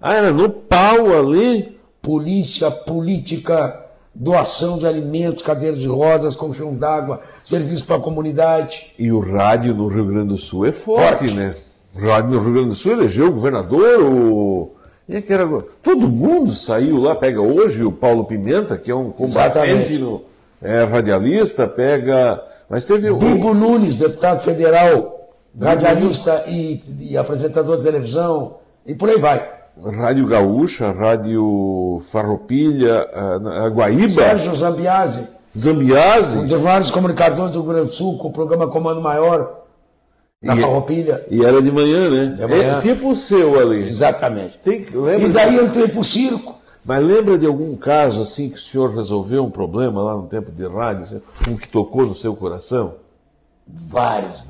[0.00, 1.80] Ah, era no pau ali?
[2.02, 3.80] polícia, política,
[4.12, 8.92] doação de alimentos, cadeiras de rodas, colchão d'água, serviço para a comunidade.
[8.98, 11.34] E o rádio no Rio Grande do Sul é forte, Forte.
[11.34, 11.54] né?
[11.94, 14.72] O rádio no Rio Grande do Sul elegeu o governador, o.
[15.06, 15.46] Quem é que era?
[15.82, 20.22] Todo mundo saiu lá, pega hoje o Paulo Pimenta, que é um combatente no,
[20.60, 22.42] é radialista, pega.
[22.68, 23.16] Mas teve o.
[23.16, 25.21] Bibo Nunes, deputado federal,
[25.60, 29.50] radialista e, e apresentador de televisão, e por aí vai.
[29.96, 35.20] Rádio Gaúcha, Rádio Farroupilha, a, a Guaíba, Sérgio Zambiase,
[35.54, 36.46] um Zambiase.
[36.46, 39.60] dos maiores comunicadores do Rio Grande do Sul, com o programa Comando Maior,
[40.42, 41.24] na E- Farroupilha.
[41.30, 42.36] E era de manhã, né?
[42.36, 42.78] De manhã.
[42.78, 43.88] É tipo o seu ali.
[43.88, 44.58] Exatamente.
[44.58, 46.60] Tem, lembra E daí entrei pro circo.
[46.84, 50.50] Mas lembra de algum caso assim que o senhor resolveu um problema lá no tempo
[50.50, 52.94] de rádio, um que tocou no seu coração?
[53.66, 54.42] Vários.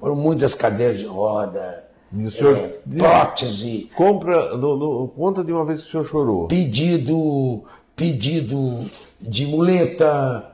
[0.00, 5.52] Foram muitas cadeiras de roda, E o senhor- eh, prótese, Compra, no, no- conta de
[5.52, 6.46] uma vez que o senhor chorou.
[6.48, 7.64] pedido,
[7.96, 8.84] pedido
[9.20, 10.46] de muleta,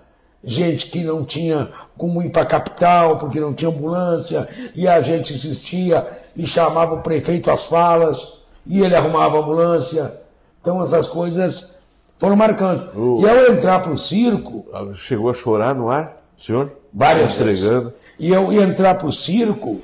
[0.42, 5.00] gente que não tinha como ir para a capital porque não tinha ambulância, e a
[5.00, 10.20] gente insistia e chamava o prefeito às falas, e ele arrumava a ambulância.
[10.60, 11.70] Então essas coisas
[12.18, 12.86] foram marcantes.
[12.94, 14.64] E ao entrar para o circo,
[14.94, 16.72] Chegou a chorar no ar, o senhor?
[16.92, 17.92] várias Entregando.
[18.18, 19.82] E eu ia entrar para o circo,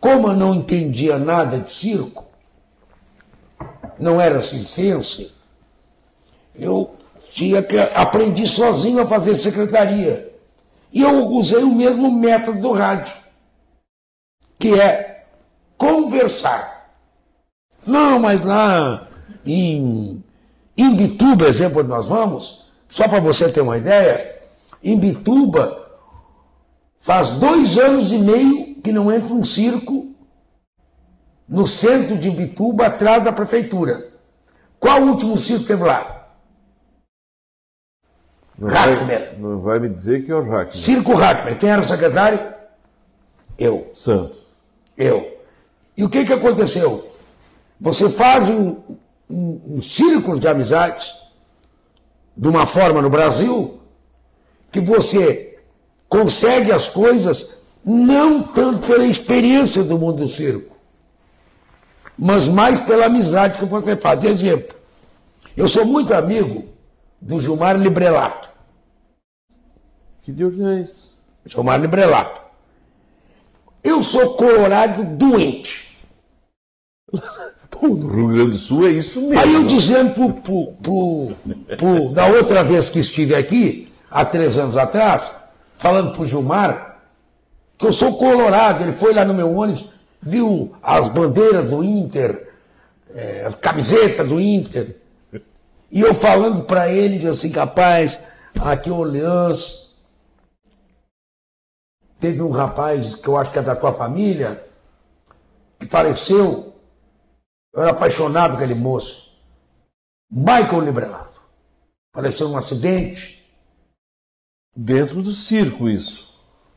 [0.00, 2.26] como eu não entendia nada de circo,
[3.98, 5.32] não era circense,
[6.54, 6.94] eu
[7.32, 10.32] tinha que aprendi sozinho a fazer secretaria.
[10.92, 13.14] E eu usei o mesmo método do rádio,
[14.58, 15.24] que é
[15.76, 16.92] conversar.
[17.86, 19.06] Não, mas lá
[19.44, 20.22] em
[20.76, 24.40] Imbituba, exemplo onde nós vamos, só para você ter uma ideia,
[24.82, 25.87] Imbituba
[26.98, 30.14] faz dois anos e meio que não entra um circo
[31.48, 34.08] no centro de Imbituba, atrás da prefeitura.
[34.78, 36.28] Qual o último circo que teve lá?
[38.58, 39.30] Não Hackmer.
[39.30, 40.76] vai, não vai me dizer que é o Hackmer.
[40.76, 41.58] Circo Hackmer.
[41.58, 42.54] Quem era o secretário?
[43.56, 43.90] Eu.
[43.94, 44.36] Santo.
[44.96, 45.38] Eu.
[45.96, 47.12] E o que, que aconteceu?
[47.80, 48.76] Você faz um,
[49.30, 51.16] um, um círculo de amizades
[52.36, 53.80] de uma forma no Brasil
[54.70, 55.47] que você
[56.08, 60.76] consegue as coisas não tanto pela experiência do mundo do circo,
[62.18, 64.24] mas mais pela amizade que você faz.
[64.24, 64.74] Exemplo,
[65.56, 66.66] eu sou muito amigo
[67.20, 68.48] do Gilmar Librelato.
[70.22, 71.20] Que de Orleans.
[71.46, 72.42] Gilmar Librelato.
[73.82, 75.96] Eu sou colorado doente.
[77.70, 79.38] Pô, no Rio Grande do Sul é isso mesmo.
[79.38, 84.58] Aí eu dizendo pro, pro, pro, pro- da outra vez que estive aqui, há três
[84.58, 85.30] anos atrás,
[85.78, 86.98] falando pro Gilmar,
[87.78, 92.52] que eu sou colorado, ele foi lá no meu ônibus, viu as bandeiras do Inter,
[93.14, 94.96] eh, a camiseta do Inter,
[95.90, 98.24] e eu falando para ele assim, capaz,
[98.60, 99.96] aqui em Orleans,
[102.20, 104.62] teve um rapaz que eu acho que é da tua família,
[105.78, 106.74] que faleceu,
[107.72, 109.38] eu era apaixonado por aquele moço.
[110.30, 111.40] Michael Librelato.
[112.12, 113.37] Faleceu num acidente.
[114.80, 116.32] Dentro do circo, isso.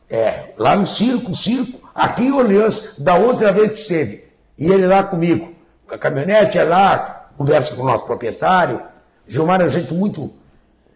[0.09, 4.25] É, lá no circo, circo, aqui em Orleans, da outra vez que esteve.
[4.57, 5.53] E ele lá comigo.
[5.87, 8.81] A caminhonete é lá, conversa com o nosso proprietário.
[9.27, 10.33] Gilmar é gente muito.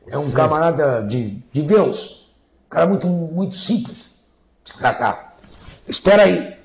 [0.07, 2.33] É um camarada de, de Deus.
[2.65, 4.25] Um cara muito, muito simples
[4.63, 5.35] de se tratar.
[5.87, 6.57] Espera aí.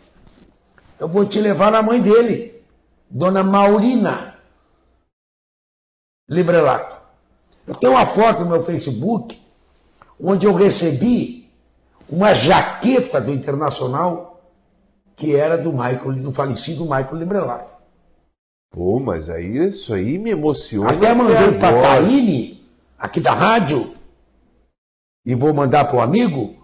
[0.98, 2.64] Eu vou te levar na mãe dele,
[3.10, 4.36] Dona Maurina
[6.26, 6.96] Librelato.
[7.66, 9.38] Eu tenho uma foto no meu Facebook
[10.22, 11.48] onde eu recebi
[12.08, 14.30] uma jaqueta do Internacional
[15.16, 17.74] que era do Michael, do falecido Michael Librelato.
[18.70, 20.90] Pô, mas aí isso aí me emociona.
[20.90, 22.02] Até mandei para agora.
[22.02, 22.66] Taine,
[22.98, 23.92] aqui da rádio,
[25.26, 26.54] e vou mandar para o amigo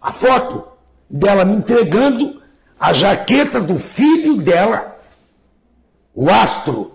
[0.00, 0.66] a foto
[1.10, 2.40] dela me entregando
[2.78, 4.96] a jaqueta do filho dela,
[6.14, 6.94] o Astro.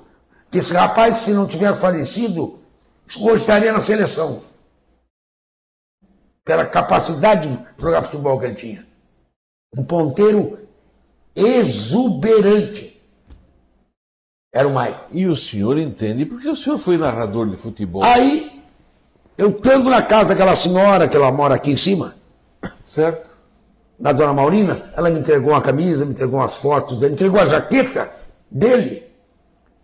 [0.50, 2.60] Que esse rapaz, se não tivesse falecido,
[3.20, 4.42] hoje estaria na seleção.
[6.46, 8.88] Pela capacidade de jogar futebol que ele tinha.
[9.78, 10.60] Um ponteiro
[11.36, 13.02] exuberante.
[14.54, 15.06] Era o Michael.
[15.12, 18.62] E o senhor entende porque o senhor foi narrador de futebol, Aí,
[19.38, 22.16] eu estando na casa daquela senhora, que ela mora aqui em cima,
[22.84, 23.32] certo?
[24.02, 27.40] da dona Maurina, ela me entregou uma camisa, me entregou umas fotos dele, me entregou
[27.40, 28.12] a jaqueta
[28.50, 29.04] dele,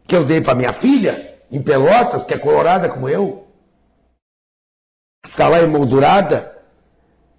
[0.08, 3.47] que eu dei para minha filha, em Pelotas, que é colorada como eu,
[5.38, 6.58] está lá emoldurada.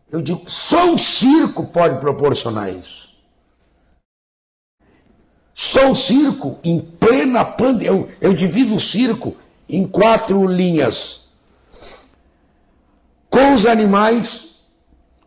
[0.08, 3.08] Eu digo, só o circo pode proporcionar isso.
[5.52, 9.36] Só o circo, em plena pandemia, eu, eu divido o circo
[9.68, 11.28] em quatro linhas.
[13.28, 14.62] Com os animais,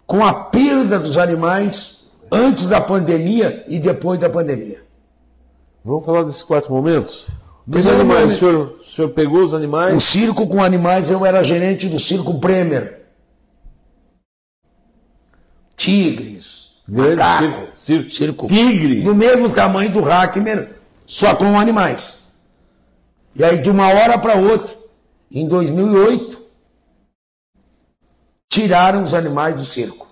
[0.08, 4.82] com a perda dos animais antes da pandemia e depois da pandemia.
[5.84, 7.28] Vamos falar desses quatro momentos?
[7.72, 8.36] Dos Primeiro animais, momento.
[8.36, 9.96] o senhor, o senhor pegou os animais?
[9.96, 13.06] O circo com animais, eu era gerente do circo Bremer.
[15.78, 18.10] Tigres, Grande macaco, circo.
[18.10, 19.02] circo Tigre.
[19.04, 22.16] do mesmo tamanho do Hackmer, só com animais.
[23.34, 24.76] E aí, de uma hora para outra,
[25.32, 26.42] em 2008,
[28.50, 30.08] tiraram os animais do circo.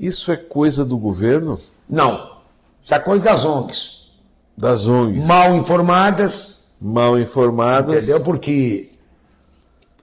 [0.00, 1.60] Isso é coisa do governo?
[1.86, 2.38] Não,
[2.82, 4.14] isso é coisa das ONGs.
[4.56, 5.26] Das ONGs?
[5.26, 6.53] Mal informadas,
[6.86, 8.04] Mal informadas.
[8.04, 8.20] Entendeu?
[8.20, 8.90] Porque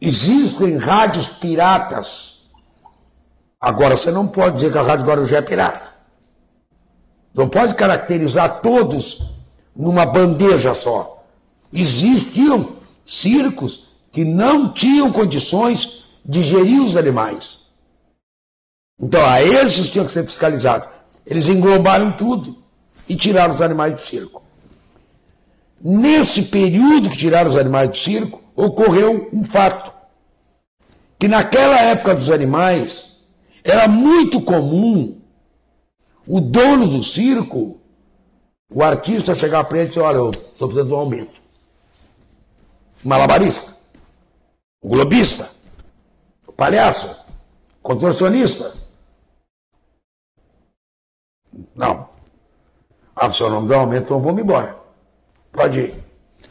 [0.01, 2.41] existem rádios piratas.
[3.59, 5.89] Agora, você não pode dizer que a Rádio Guarujá é pirata.
[7.36, 9.32] Não pode caracterizar todos
[9.75, 11.23] numa bandeja só.
[11.71, 12.71] Existiam
[13.05, 17.59] circos que não tinham condições de gerir os animais.
[18.99, 20.89] Então, a esses tinham que ser fiscalizados.
[21.27, 22.57] Eles englobaram tudo
[23.07, 24.41] e tiraram os animais do circo.
[25.84, 29.91] Nesse período que tiraram os animais do circo, ocorreu um fato.
[31.17, 33.19] Que naquela época dos animais,
[33.63, 35.19] era muito comum
[36.27, 37.79] o dono do circo,
[38.71, 41.41] o artista chegar para ele e dizer, olha, eu estou precisando de um aumento.
[43.03, 43.75] Malabarista,
[44.84, 45.49] globista,
[46.55, 47.25] palhaço,
[47.82, 48.75] contorcionista.
[51.75, 52.09] Não.
[53.15, 54.80] Ah, se eu não me dá aumento, então me embora.
[55.52, 55.93] Pode ir.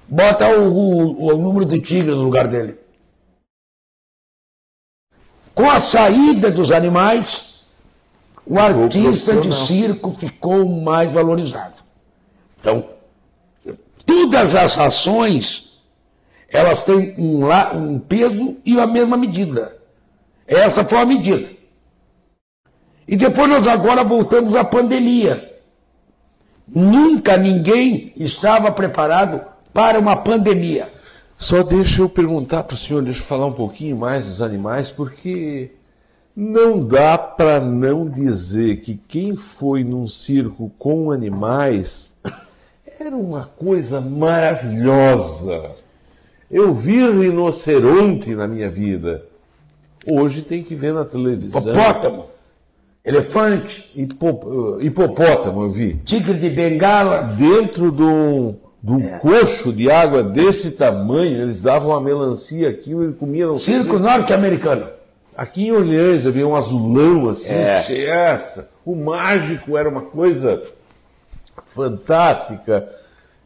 [0.08, 2.78] Bota o, o, o número do tigre no lugar dele.
[5.54, 7.64] Com a saída dos animais,
[8.46, 11.74] o artista de circo ficou mais valorizado.
[12.58, 12.88] Então,
[14.04, 15.80] todas as ações,
[16.48, 17.46] elas têm um,
[17.76, 19.76] um peso e a mesma medida.
[20.46, 21.50] Essa foi a medida.
[23.06, 25.49] E depois nós agora voltamos à pandemia.
[26.74, 29.40] Nunca ninguém estava preparado
[29.72, 30.88] para uma pandemia.
[31.36, 34.90] Só deixa eu perguntar para o senhor, deixa eu falar um pouquinho mais dos animais,
[34.90, 35.70] porque
[36.36, 42.12] não dá para não dizer que quem foi num circo com animais
[43.00, 45.74] era uma coisa maravilhosa.
[46.50, 49.24] Eu vi rinoceronte na minha vida.
[50.06, 51.60] Hoje tem que ver na televisão.
[51.60, 52.26] Hipopótamo,
[53.04, 55.94] elefante, Hipo- hipopótamo, eu vi.
[56.04, 57.22] tigre de bengala.
[57.36, 63.04] Dentro de um, de um coxo de água desse tamanho, eles davam uma melancia, aquilo,
[63.04, 64.86] ele comia no Circo norte-americano.
[65.36, 68.04] Aqui em Orleans havia um azulão assim, É.
[68.06, 68.70] essa.
[68.84, 70.62] O mágico era uma coisa
[71.64, 72.86] fantástica.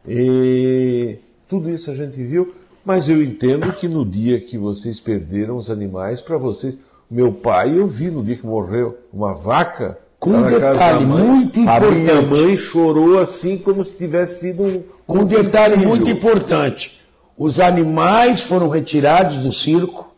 [0.07, 1.17] E
[1.49, 2.53] tudo isso a gente viu,
[2.83, 6.77] mas eu entendo que no dia que vocês perderam os animais, para vocês.
[7.15, 9.97] Meu pai, eu vi no dia que morreu uma vaca.
[10.19, 12.41] Com um detalhe muito A minha importante.
[12.41, 14.83] mãe chorou assim como se tivesse sido um.
[15.07, 15.87] Com um detalhe filho.
[15.87, 16.99] muito importante:
[17.37, 20.13] os animais foram retirados do circo,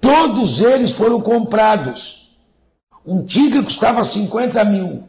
[0.00, 2.38] todos eles foram comprados.
[3.06, 5.06] Um tigre custava 50 mil.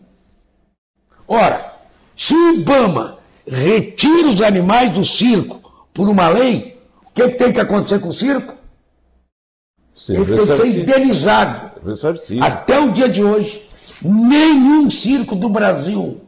[1.26, 1.66] Ora,
[2.14, 5.62] se o Ibama retira os animais do circo
[5.94, 8.65] por uma lei, o que, que tem que acontecer com o circo?
[9.96, 11.72] Sim, Ele tem que ser indenizado.
[12.42, 13.66] Até o dia de hoje,
[14.02, 16.20] nenhum circo do Brasil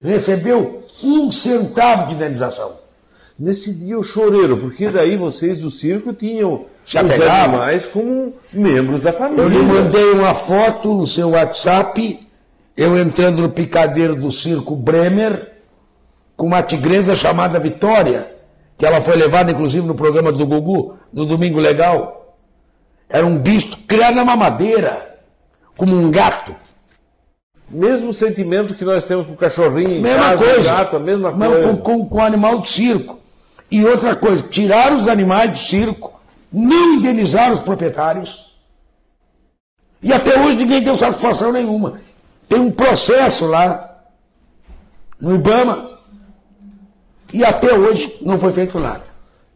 [0.00, 2.72] recebeu um centavo de indenização.
[3.38, 9.02] Nesse dia eu chorei, porque daí vocês do circo tinham Se os animais como membros
[9.02, 9.42] da família.
[9.42, 12.20] Eu lhe mandei uma foto no seu WhatsApp,
[12.76, 15.52] eu entrando no picadeiro do circo Bremer,
[16.36, 18.30] com uma tigresa chamada Vitória,
[18.76, 22.17] que ela foi levada inclusive no programa do Gugu, no Domingo Legal.
[23.08, 25.18] Era um bicho criado na mamadeira,
[25.76, 26.54] como um gato.
[27.70, 30.72] Mesmo sentimento que nós temos com o cachorrinho Mesma casa, coisa.
[30.72, 31.68] o gato, a mesma Mas coisa.
[31.68, 33.18] Com, com, com animal de circo.
[33.70, 36.18] E outra coisa, tiraram os animais do circo,
[36.50, 38.56] não indenizaram os proprietários.
[40.02, 42.00] E até hoje ninguém deu satisfação nenhuma.
[42.48, 43.98] Tem um processo lá
[45.20, 45.98] no Ibama.
[47.32, 49.02] E até hoje não foi feito nada.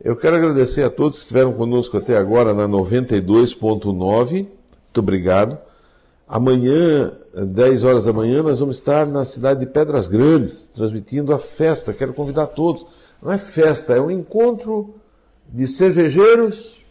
[0.03, 4.33] Eu quero agradecer a todos que estiveram conosco até agora na 92.9.
[4.33, 4.49] Muito
[4.99, 5.57] obrigado.
[6.27, 11.33] Amanhã, às 10 horas da manhã, nós vamos estar na cidade de Pedras Grandes, transmitindo
[11.33, 11.93] a festa.
[11.93, 12.85] Quero convidar todos.
[13.23, 14.95] Não é festa, é um encontro
[15.49, 16.83] de cervejeiros,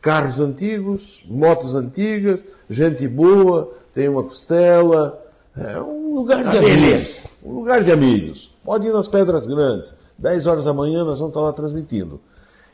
[0.00, 5.20] carros antigos, motos antigas, gente boa, tem uma costela.
[5.56, 6.70] É um lugar de Ah, amigos.
[6.70, 7.18] beleza.
[7.42, 8.54] Um lugar de amigos.
[8.64, 9.94] Pode ir nas Pedras Grandes.
[10.16, 12.20] 10 horas da manhã nós vamos estar lá transmitindo.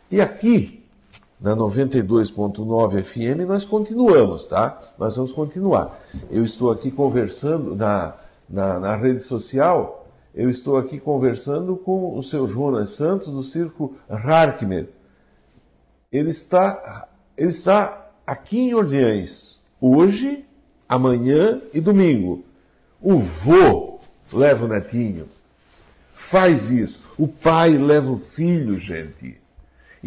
[0.09, 0.85] E aqui,
[1.41, 4.81] na 92.9 FM, nós continuamos, tá?
[4.97, 5.99] Nós vamos continuar.
[6.31, 8.15] Eu estou aqui conversando na,
[8.49, 13.97] na, na rede social, eu estou aqui conversando com o seu Jonas Santos, do Circo
[14.09, 14.89] Harkmer.
[16.13, 20.45] Ele está, ele está aqui em Orleans, hoje,
[20.89, 22.45] amanhã e domingo.
[23.03, 23.99] O vô
[24.33, 25.29] leva o netinho.
[26.13, 27.01] Faz isso.
[27.19, 29.45] O pai leva o filho, gente.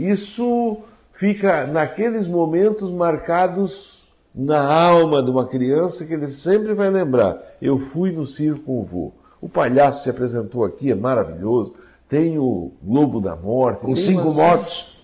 [0.08, 0.78] Isso
[1.12, 7.38] fica naqueles momentos marcados na alma de uma criança que ele sempre vai lembrar.
[7.62, 9.12] Eu fui no circo com o vô.
[9.42, 11.74] O palhaço se apresentou aqui, é maravilhoso.
[12.08, 13.82] Tem o Globo da Morte.
[13.82, 14.99] Com cinco motos,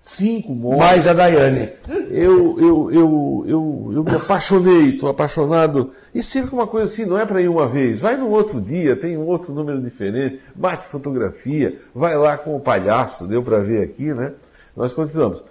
[0.00, 0.78] Cinco mortes.
[0.78, 1.68] mais a Daiane.
[2.10, 5.92] Eu, eu, eu, eu, eu me apaixonei, estou apaixonado.
[6.14, 7.98] E circo é uma coisa assim, não é para ir uma vez.
[8.00, 12.60] Vai no outro dia, tem um outro número diferente, bate fotografia, vai lá com o
[12.60, 14.32] palhaço, deu para ver aqui, né?
[14.74, 15.44] Nós continuamos.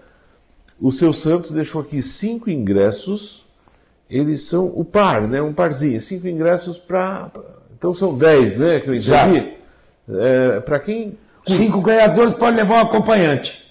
[0.81, 3.45] O seu Santos deixou aqui cinco ingressos,
[4.09, 5.41] eles são o par, né?
[5.41, 7.29] Um parzinho, cinco ingressos para.
[7.77, 8.79] Então são dez, né?
[8.79, 9.53] Que eu entendi.
[10.09, 13.68] É, para quem Cinco ganhadores podem levar um acompanhante.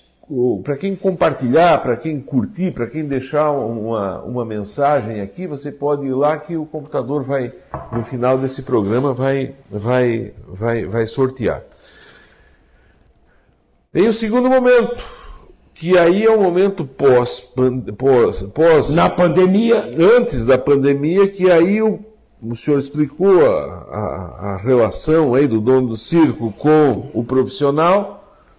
[0.62, 6.06] Para quem compartilhar, para quem curtir, para quem deixar uma, uma mensagem aqui, você pode
[6.06, 7.52] ir lá que o computador vai,
[7.90, 11.62] no final desse programa, vai, vai, vai, vai sortear.
[13.90, 15.02] Tem o segundo momento,
[15.72, 17.40] que aí é o momento pós,
[17.96, 22.00] pós, pós Na pandemia, antes da pandemia, que aí o,
[22.42, 28.17] o senhor explicou a, a, a relação aí do dono do circo com o profissional,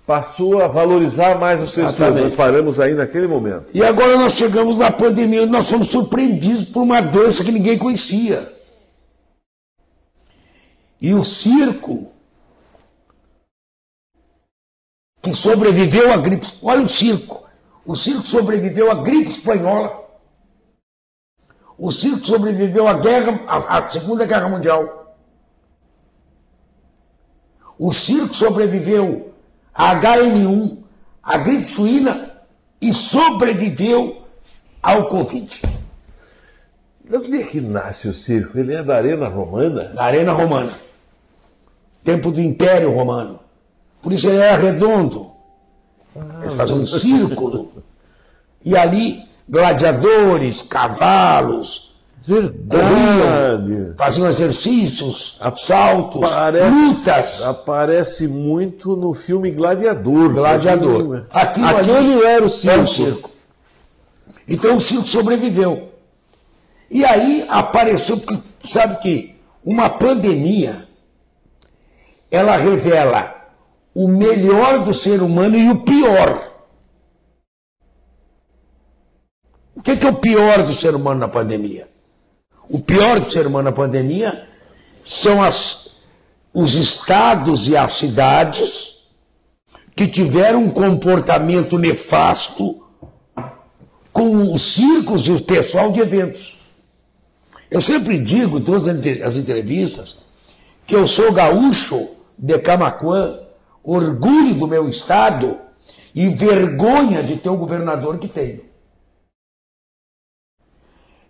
[0.09, 1.93] passou a valorizar mais as pessoas.
[1.93, 2.23] Exatamente.
[2.23, 3.67] Nós paramos aí naquele momento.
[3.71, 7.77] E agora nós chegamos na pandemia e nós fomos surpreendidos por uma doença que ninguém
[7.77, 8.51] conhecia.
[10.99, 12.11] E o circo,
[15.21, 16.47] que sobreviveu à gripe.
[16.63, 17.47] Olha o circo.
[17.85, 20.09] O circo sobreviveu à gripe espanhola.
[21.77, 25.15] O circo sobreviveu à guerra, à, à Segunda Guerra Mundial.
[27.77, 29.28] O circo sobreviveu
[29.79, 30.77] HN1,
[31.23, 32.29] à gripe suína
[32.81, 34.23] e sobreviveu
[34.83, 35.61] ao Covid.
[37.03, 38.59] De onde é que nasce o circo?
[38.59, 39.93] Ele é da Arena Romana?
[39.93, 40.71] Na Arena Romana.
[42.03, 43.39] Tempo do Império Romano.
[44.01, 45.31] Por isso ele era redondo.
[46.41, 47.71] Eles faziam um círculo.
[48.61, 51.88] E ali, gladiadores, cavalos,
[52.29, 53.95] Verdade.
[53.97, 57.41] faziam exercícios, saltos, Parece, lutas.
[57.41, 60.33] Aparece muito no filme Gladiador.
[60.33, 61.25] Gladiador.
[61.31, 61.67] Aquilo, Aquilo
[61.97, 62.87] ali Aquele era o É circo.
[62.87, 63.31] circo.
[64.47, 65.89] Então o circo sobreviveu.
[66.91, 70.87] E aí apareceu, porque sabe que uma pandemia,
[72.29, 73.35] ela revela
[73.93, 76.47] o melhor do ser humano e o pior.
[79.75, 81.87] O que que é o pior do ser humano na pandemia?
[82.69, 84.47] O pior do ser humano na pandemia
[85.03, 85.97] são as,
[86.53, 88.99] os estados e as cidades
[89.95, 92.83] que tiveram um comportamento nefasto
[94.13, 96.59] com os circos e o pessoal de eventos.
[97.71, 100.17] Eu sempre digo em todas as entre- as entrevistas
[100.85, 103.39] que eu sou gaúcho de Camaquã,
[103.83, 105.57] orgulho do meu estado
[106.13, 108.61] e vergonha de ter o governador que tenho.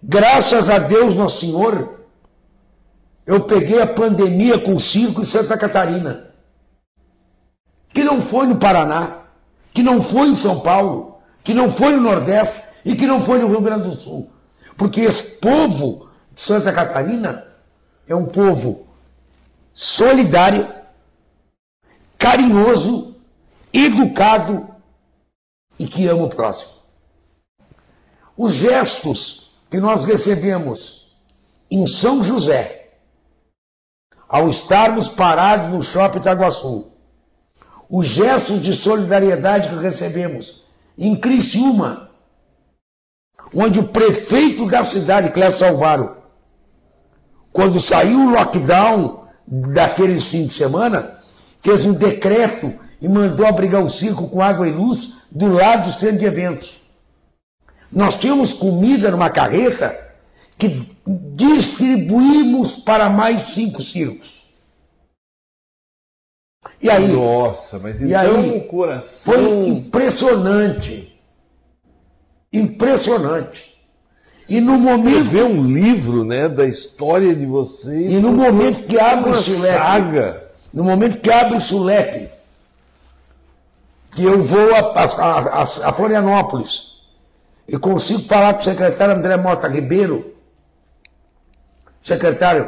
[0.02, 2.00] Graças a Deus, Nosso Senhor,
[3.26, 6.30] eu peguei a pandemia com o circo em Santa Catarina
[7.94, 9.24] que não foi no Paraná,
[9.74, 13.40] que não foi em São Paulo, que não foi no Nordeste e que não foi
[13.40, 14.32] no Rio Grande do Sul.
[14.78, 17.46] Porque esse povo de Santa Catarina
[18.08, 18.88] é um povo
[19.74, 20.68] solidário,
[22.18, 23.16] carinhoso,
[23.74, 24.68] educado
[25.78, 26.74] e que ama o próximo.
[28.38, 31.16] Os gestos que nós recebemos
[31.70, 32.90] em São José,
[34.28, 36.88] ao estarmos parados no Shopping Itaguaçu,
[37.90, 40.64] os gestos de solidariedade que recebemos
[40.98, 42.10] em Criciúma,
[43.54, 46.18] onde o prefeito da cidade, Clécio Salvaro,
[47.52, 51.16] quando saiu o lockdown daqueles fim de semana,
[51.58, 56.00] fez um decreto e mandou abrigar o circo com água e luz do lado do
[56.00, 56.79] centro de eventos.
[57.92, 60.00] Nós tínhamos comida numa carreta
[60.58, 64.46] que distribuímos para mais cinco circos.
[66.82, 69.34] E aí, Nossa, mas então aí, o coração.
[69.34, 71.20] foi impressionante.
[72.52, 73.70] Impressionante.
[74.48, 78.12] E no momento, ver um livro, né, da história de vocês.
[78.12, 80.50] e no momento que abre o leque, saga.
[80.74, 82.28] no momento que abre o leque,
[84.16, 86.89] que eu vou a, a- a- a Florianópolis
[87.72, 90.34] e consigo falar com o secretário André Mota Ribeiro,
[92.00, 92.68] secretário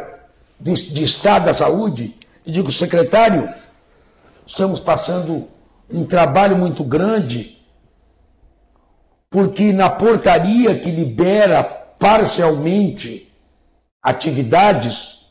[0.59, 3.49] de, de Estado da Saúde, e digo, secretário,
[4.45, 5.47] estamos passando
[5.89, 7.57] um trabalho muito grande,
[9.27, 13.27] porque na portaria que libera parcialmente
[14.03, 15.25] atividades,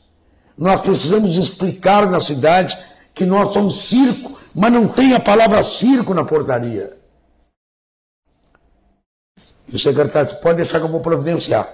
[0.58, 2.76] nós precisamos explicar na cidade
[3.14, 6.99] que nós somos circo, mas não tem a palavra circo na portaria.
[9.70, 11.68] E o secretário disse, pode deixar que eu vou providenciar.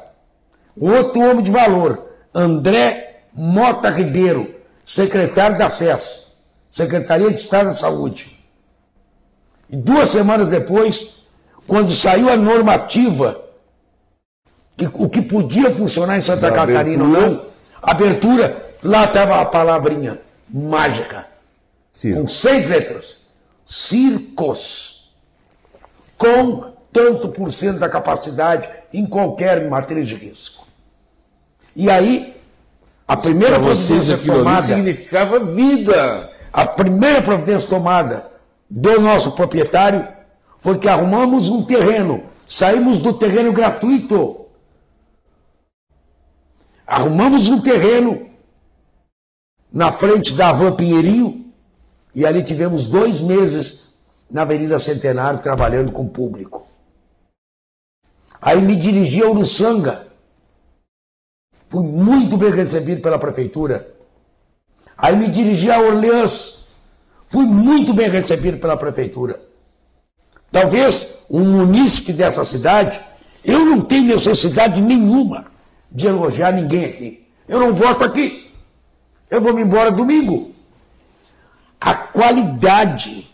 [0.79, 6.27] Outro homem de valor, André Mota Ribeiro, secretário da SES,
[6.71, 8.39] Secretaria de Estado da Saúde.
[9.71, 11.25] E duas semanas depois,
[11.67, 13.43] quando saiu a normativa,
[14.77, 17.47] que, o que podia funcionar em Santa Da Catarina ou não,
[17.83, 21.27] abertura, lá estava a palavrinha mágica,
[22.15, 23.27] com seis letras.
[23.65, 25.13] Circos.
[26.17, 30.67] Com tanto por cento da capacidade em qualquer matriz de risco.
[31.77, 32.35] E aí,
[33.07, 36.31] a primeira Para providência tomada, significava vida.
[36.51, 38.31] a primeira providência tomada
[38.69, 40.09] do nosso proprietário
[40.59, 44.47] foi que arrumamos um terreno, saímos do terreno gratuito.
[46.87, 48.31] Arrumamos um terreno
[49.71, 51.53] na frente da Van Pinheirinho
[52.15, 53.89] e ali tivemos dois meses
[54.31, 56.66] na Avenida Centenário trabalhando com o público.
[58.41, 60.07] Aí me dirigi a Uruçanga.
[61.69, 63.95] Fui muito bem recebido pela prefeitura.
[64.97, 66.67] Aí me dirigi a Orleans.
[67.29, 69.41] Fui muito bem recebido pela prefeitura.
[70.51, 73.01] Talvez um munícipe dessa cidade,
[73.45, 75.47] eu não tenho necessidade nenhuma
[75.91, 77.27] de elogiar ninguém aqui.
[77.49, 78.51] Eu não voto aqui.
[79.29, 80.55] Eu vou me embora domingo.
[81.81, 83.29] A qualidade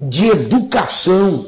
[0.00, 1.46] de educação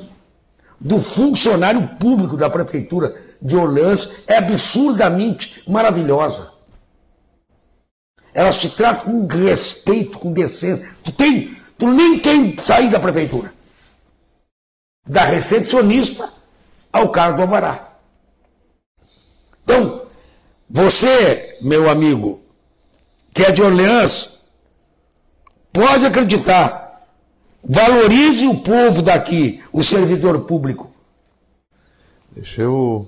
[0.83, 6.51] do funcionário público da prefeitura de Orleans é absurdamente maravilhosa.
[8.35, 10.91] Elas te tratam com respeito, com decência.
[11.05, 13.53] Tu, tem, tu nem tem sair da prefeitura.
[15.07, 16.29] Da recepcionista
[16.93, 17.93] ao cargo do alvará.
[19.63, 20.03] Então,
[20.69, 22.43] você, meu amigo,
[23.33, 24.39] que é de Orleans,
[25.73, 26.82] pode acreditar.
[27.65, 30.91] Valorize o povo daqui, o servidor público.
[32.35, 33.07] Deixa eu.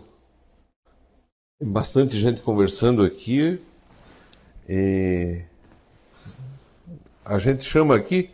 [1.62, 3.60] Bastante gente conversando aqui.
[4.68, 5.40] E...
[7.24, 8.30] A gente chama aqui,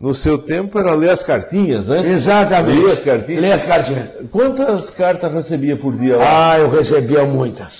[0.00, 2.06] no seu tempo era ler as cartinhas, né?
[2.06, 2.80] Exatamente.
[2.80, 3.40] Ler as cartinhas.
[3.42, 4.08] Ler as cartinhas.
[4.30, 6.52] Quantas cartas recebia por dia lá?
[6.52, 7.72] Ah, eu recebia muitas.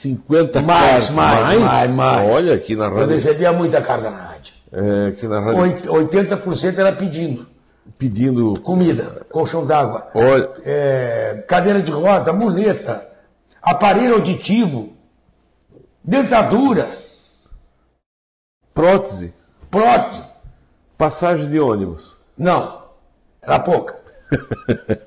[0.00, 1.10] 50 Mais, cartas.
[1.10, 2.30] mais, mais, mais.
[2.30, 3.08] Olha aqui na Eu rádio.
[3.14, 4.54] recebia muita carta na rádio.
[4.72, 7.46] É, aqui na rádio Oit- 80% era pedindo
[7.98, 8.60] pedindo.
[8.60, 13.06] comida, colchão d'água, Olha, é, cadeira de roda, muleta,
[13.62, 14.92] aparelho auditivo,
[16.02, 16.88] dentadura,
[18.74, 19.32] prótese,
[19.70, 20.24] prótese.
[20.98, 22.16] passagem de ônibus.
[22.36, 22.82] Não,
[23.40, 23.96] era pouca.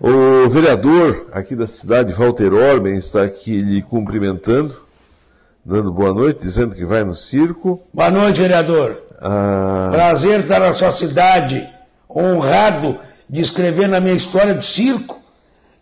[0.00, 4.76] O vereador aqui da cidade, Walter Orben, está aqui lhe cumprimentando,
[5.64, 7.80] dando boa noite, dizendo que vai no circo.
[7.92, 9.02] Boa noite, vereador.
[9.20, 11.68] Ah, Prazer estar na sua cidade,
[12.08, 12.98] honrado
[13.28, 15.20] de escrever na minha história de circo,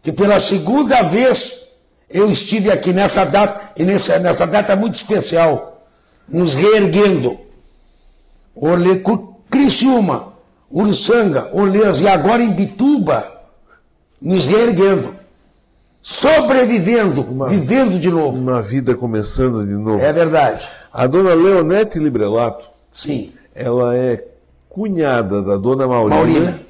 [0.03, 1.69] que pela segunda vez
[2.11, 5.83] eu estive aqui nessa data, e nessa, nessa data muito especial,
[6.29, 7.39] nos reerguendo.
[8.55, 9.03] Orle,
[9.49, 10.35] Criciúma,
[10.71, 13.41] Uruçanga, Orleans e agora em Bituba,
[14.21, 15.15] nos reerguendo.
[16.11, 18.35] Sobrevivendo, vivendo de novo.
[18.41, 20.03] uma vida começando de novo.
[20.03, 20.67] É verdade.
[20.91, 23.31] A dona Leonete Librelato, Sim.
[23.55, 24.25] ela é
[24.71, 26.17] cunhada da dona Maurina.
[26.17, 26.61] Maurina.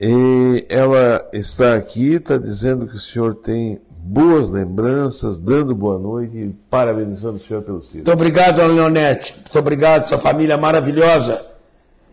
[0.00, 6.36] E ela está aqui, está dizendo que o senhor tem boas lembranças, dando boa noite
[6.36, 8.08] e parabenizando o senhor pelo circo.
[8.08, 9.34] Muito obrigado, Leonete.
[9.34, 11.44] Muito obrigado, essa família maravilhosa.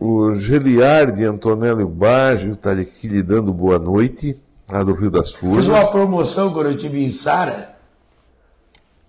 [0.00, 4.36] O Geliardi Antonélio Baggio está aqui lhe dando boa noite,
[4.70, 5.68] lá do Rio das Fiz Furnas.
[5.68, 7.74] uma promoção quando eu estive em Sara.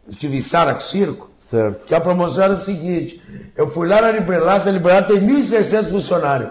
[0.05, 1.31] Eu estive em Sara com circo.
[1.39, 1.85] Certo.
[1.85, 3.21] Que a promoção era o seguinte:
[3.55, 6.49] eu fui lá na Librelata, a Librelata tem 1.600 funcionários.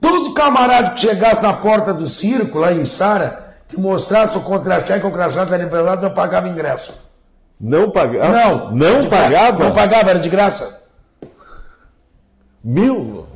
[0.00, 5.04] Todo camarada que chegasse na porta do circo, lá em Sara, que mostrasse o contra-cheque
[5.04, 6.92] ou o crachá da Librelata, eu pagava ingresso.
[7.60, 8.28] Não pagava?
[8.28, 8.70] Não.
[8.74, 9.64] Não de gra- pagava?
[9.64, 10.80] Não pagava, era de graça.
[12.64, 13.26] Mil?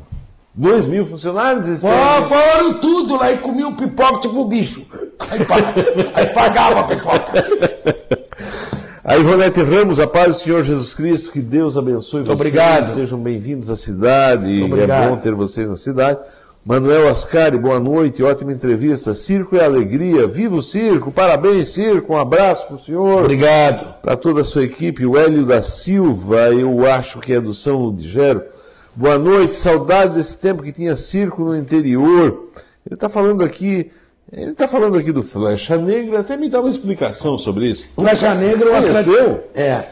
[0.55, 1.67] Dois mil funcionários?
[1.67, 4.87] Eles Falaram falaram tudo lá e comiam pipoca tipo um bicho.
[5.19, 5.75] Aí, pa-
[6.15, 7.45] aí pagava a pipoca.
[9.07, 12.31] A Ivonete Ramos, a paz do Senhor Jesus Cristo, que Deus abençoe vocês.
[12.35, 12.87] obrigado.
[12.87, 14.63] Sejam bem-vindos à cidade.
[14.63, 16.21] É bom ter vocês na cidade.
[16.65, 19.13] Manuel Ascari, boa noite, ótima entrevista.
[19.13, 20.27] Circo é alegria.
[20.27, 21.13] Viva o circo!
[21.13, 22.15] Parabéns, circo!
[22.15, 23.21] Um abraço para o senhor.
[23.25, 23.95] Obrigado.
[24.01, 27.77] Para toda a sua equipe, o Hélio da Silva, eu acho que é do São
[27.83, 28.43] Ludigero.
[28.97, 32.49] Boa noite, saudade desse tempo que tinha circo no interior.
[32.87, 33.91] Ele está falando aqui,
[34.31, 37.87] ele está falando aqui do Flecha Negra, até me dá uma explicação sobre isso.
[37.97, 39.45] Flecha Negra é Conheceu?
[39.53, 39.85] É.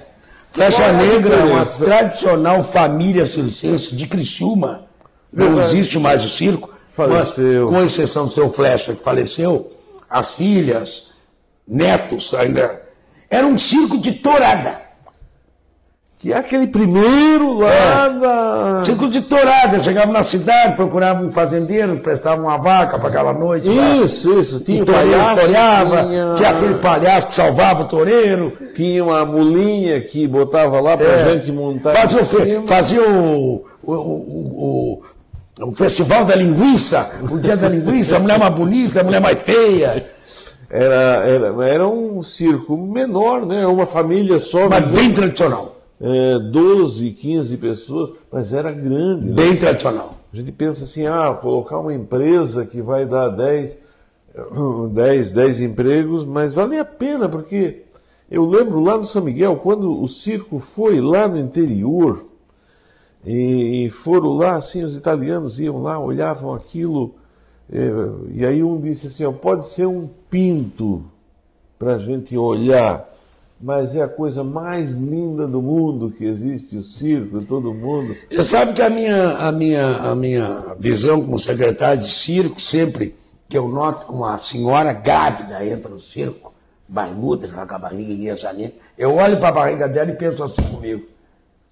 [0.52, 4.86] Flecha Qual é Negra é uma tradicional família circense de Criciúma.
[5.32, 6.70] Não existe mais o circo.
[6.88, 7.64] Faleceu.
[7.64, 9.68] Mas, com exceção do seu Flecha, que faleceu,
[10.08, 11.08] as filhas,
[11.66, 12.82] netos ainda.
[13.28, 14.81] Era um circo de tourada.
[16.22, 18.82] Que é aquele primeiro lá da.
[18.84, 19.80] Circo de tourada.
[19.80, 23.68] Chegava na cidade, procurava um fazendeiro, prestava uma vaca para aquela noite.
[23.68, 23.96] lá.
[23.96, 24.60] Isso, isso.
[24.60, 26.34] Tinha toureiro palhaço, toreava, tinha...
[26.36, 28.52] tinha aquele palhaço que salvava o toureiro.
[28.72, 31.32] tinha uma mulinha que botava lá pra É.
[31.32, 31.92] gente montar.
[31.92, 35.02] Fazia, o, fe- fazia o, o, o,
[35.60, 39.20] o, o festival da linguiça, o dia da linguiça, a mulher mais bonita, a mulher
[39.20, 40.06] mais feia,
[40.70, 43.66] Era, era, era um circo menor, né?
[43.66, 44.68] Uma família só.
[44.68, 44.94] mas vivendo.
[44.96, 45.81] bem tradicional.
[46.02, 49.28] É, 12, 15 pessoas, mas era grande.
[49.28, 49.34] né?
[49.34, 50.18] Bem tradicional.
[50.32, 53.78] A gente pensa assim, ah, colocar uma empresa que vai dar 10,
[54.92, 57.82] 10, 10 empregos, mas vale a pena, porque
[58.28, 62.24] eu lembro lá no São Miguel, quando o circo foi lá no interior,
[63.24, 67.14] e, foram lá, assim, os italianos iam lá, olhavam aquilo,
[67.70, 67.90] eh,
[68.32, 71.04] e aí um disse assim, ó, pode ser um pinto
[71.78, 73.11] para a gente olhar.
[73.62, 78.12] Mas é a coisa mais linda do mundo que existe, o circo, todo mundo.
[78.28, 83.14] Você sabe que a minha, a minha, a minha visão como secretário de circo, sempre
[83.48, 86.52] que eu noto que uma senhora grávida entra no circo,
[86.88, 90.62] barbuda, já com a barriga guiaçaninha, eu olho para a barriga dela e penso assim
[90.62, 91.06] comigo,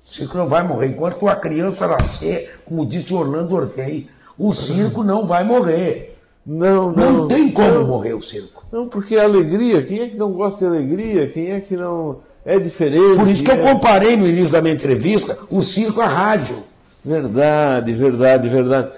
[0.09, 0.88] o circo não vai morrer.
[0.88, 6.10] Enquanto a criança nascer, como disse Orlando Orfei, o circo não vai morrer.
[6.47, 7.12] Não, não.
[7.12, 7.86] Não tem como não.
[7.86, 8.64] morrer o circo.
[8.72, 11.28] Não, porque a alegria, quem é que não gosta de alegria?
[11.28, 12.18] Quem é que não.
[12.45, 13.16] É diferente.
[13.16, 16.57] Por isso que eu é- comparei no início da minha entrevista o circo à rádio.
[17.05, 18.88] Verdade, verdade, verdade.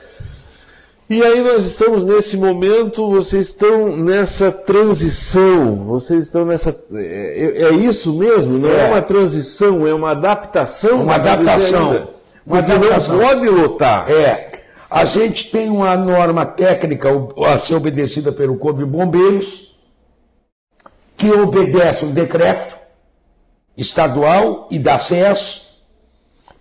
[1.11, 6.75] E aí nós estamos nesse momento, vocês estão nessa transição, vocês estão nessa.
[6.95, 8.59] É, é isso mesmo?
[8.59, 8.87] Não é.
[8.87, 8.89] É.
[8.89, 11.03] uma transição, é uma adaptação.
[11.03, 12.09] Uma adaptação.
[12.47, 13.17] Uma adaptação.
[13.17, 14.11] não pode lotar.
[14.11, 14.52] É.
[14.93, 17.09] A gente tem uma norma técnica
[17.47, 19.75] a ser obedecida pelo Corpo de Bombeiros,
[21.17, 22.77] que obedece um decreto
[23.75, 25.63] estadual e da SES,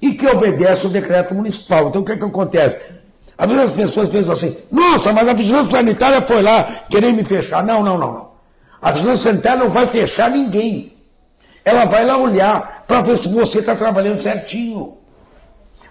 [0.01, 1.89] e que obedece o decreto municipal.
[1.89, 2.77] Então o que, é que acontece?
[3.37, 7.25] Às vezes as pessoas pensam assim, nossa, mas a vigilância sanitária foi lá querer me
[7.25, 7.61] fechar.
[7.61, 8.31] Não, não, não, não.
[8.81, 10.93] A vigilância sanitária não vai fechar ninguém.
[11.65, 15.00] Ela vai lá olhar para ver se você está trabalhando certinho.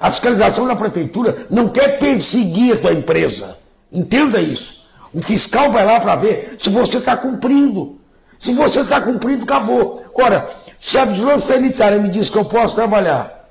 [0.01, 3.59] A fiscalização da prefeitura não quer perseguir a tua empresa.
[3.93, 4.89] Entenda isso.
[5.13, 7.99] O fiscal vai lá para ver se você está cumprindo.
[8.39, 10.03] Se você está cumprindo, acabou.
[10.15, 10.49] Ora,
[10.79, 13.51] se a vigilância sanitária me diz que eu posso trabalhar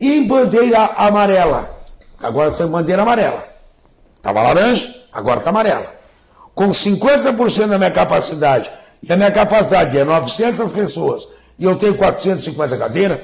[0.00, 1.70] em bandeira amarela,
[2.22, 3.44] agora estou em bandeira amarela.
[4.16, 5.86] Estava laranja, agora está amarela.
[6.54, 8.70] Com 50% da minha capacidade,
[9.02, 13.18] e a minha capacidade é 900 pessoas, e eu tenho 450 cadeiras,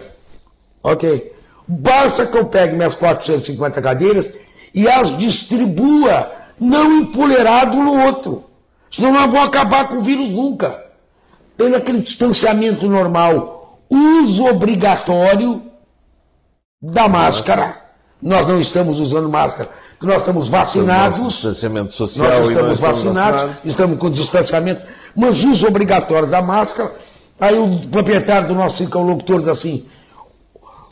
[0.83, 1.36] ok.
[1.67, 4.33] Basta que eu pegue minhas 450 cadeiras
[4.73, 8.45] e as distribua, não empoleirado um no outro.
[8.91, 10.85] Senão nós vamos acabar com o vírus nunca.
[11.57, 15.63] Tendo aquele distanciamento normal, uso obrigatório
[16.81, 17.83] da máscara.
[18.21, 21.35] Nós não estamos usando máscara, porque nós estamos vacinados.
[21.35, 23.65] Distanciamento social Nós estamos nós estamos vacinados, vacinados.
[23.65, 24.83] estamos com distanciamento,
[25.15, 26.93] mas uso obrigatório da máscara.
[27.41, 29.85] Aí o proprietário do nosso circo, o locutor, diz assim: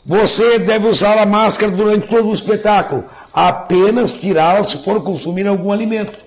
[0.05, 5.71] você deve usar a máscara durante todo o espetáculo, apenas tirá-la se for consumir algum
[5.71, 6.23] alimento.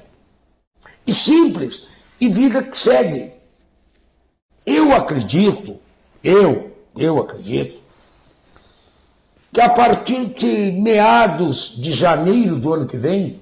[1.07, 1.87] E simples,
[2.21, 3.33] e vida que segue.
[4.67, 5.77] Eu acredito,
[6.25, 7.81] eu, eu acredito,
[9.53, 13.41] que a partir de meados de janeiro do ano que vem,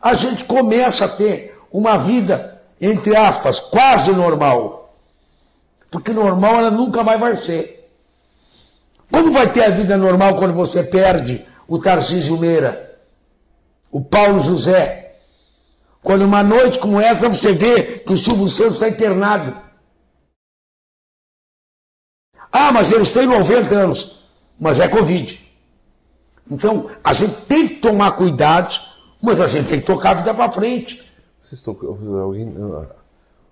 [0.00, 4.94] a gente começa a ter uma vida, entre aspas, quase normal.
[5.90, 7.75] Porque normal ela nunca mais vai ser.
[9.10, 12.98] Como vai ter a vida normal quando você perde o Tarcísio Meira,
[13.90, 15.16] o Paulo José?
[16.02, 19.56] Quando uma noite como essa você vê que o Silvio Santos está internado.
[22.52, 24.24] Ah, mas eles têm 90 anos.
[24.58, 25.46] Mas é Covid.
[26.50, 30.32] Então, a gente tem que tomar cuidados, mas a gente tem que tocar a vida
[30.32, 31.04] para frente.
[31.40, 31.76] Vocês estão,
[32.22, 32.54] alguém,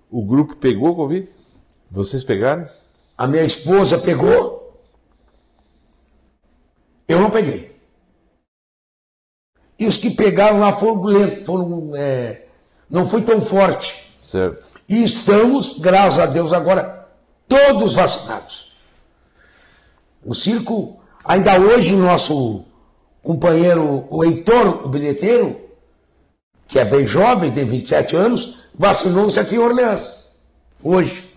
[0.09, 1.27] o grupo pegou Covid?
[1.91, 2.67] Vocês pegaram?
[3.17, 4.64] A minha esposa pegou.
[7.07, 7.75] Eu não peguei.
[9.77, 11.03] E os que pegaram lá foram
[11.43, 12.45] foram, é,
[12.89, 14.15] não foi tão forte.
[14.19, 14.79] Certo.
[14.87, 17.07] E estamos, graças a Deus, agora
[17.47, 18.73] todos vacinados.
[20.23, 22.63] O circo, ainda hoje, o nosso
[23.21, 25.59] companheiro, o Heitor, o bilheteiro,
[26.67, 30.25] que é bem jovem, tem 27 anos, vacinou-se aqui em Orleans.
[30.81, 31.34] Hoje,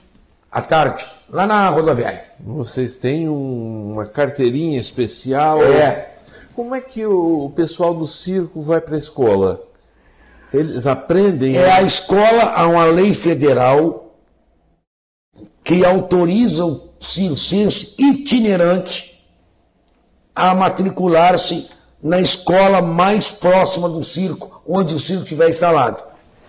[0.50, 2.24] à tarde, lá na rodoviária.
[2.40, 5.62] Vocês têm um- uma carteirinha especial?
[5.62, 6.14] É.
[6.54, 9.62] Como é que o, o pessoal do circo vai para a escola?
[10.52, 11.56] Eles aprendem?
[11.56, 14.14] É a escola, há uma lei federal
[15.62, 19.22] que autoriza o circense itinerante
[20.34, 21.68] a matricular-se
[22.02, 26.02] na escola mais próxima do circo, onde o circo estiver instalado.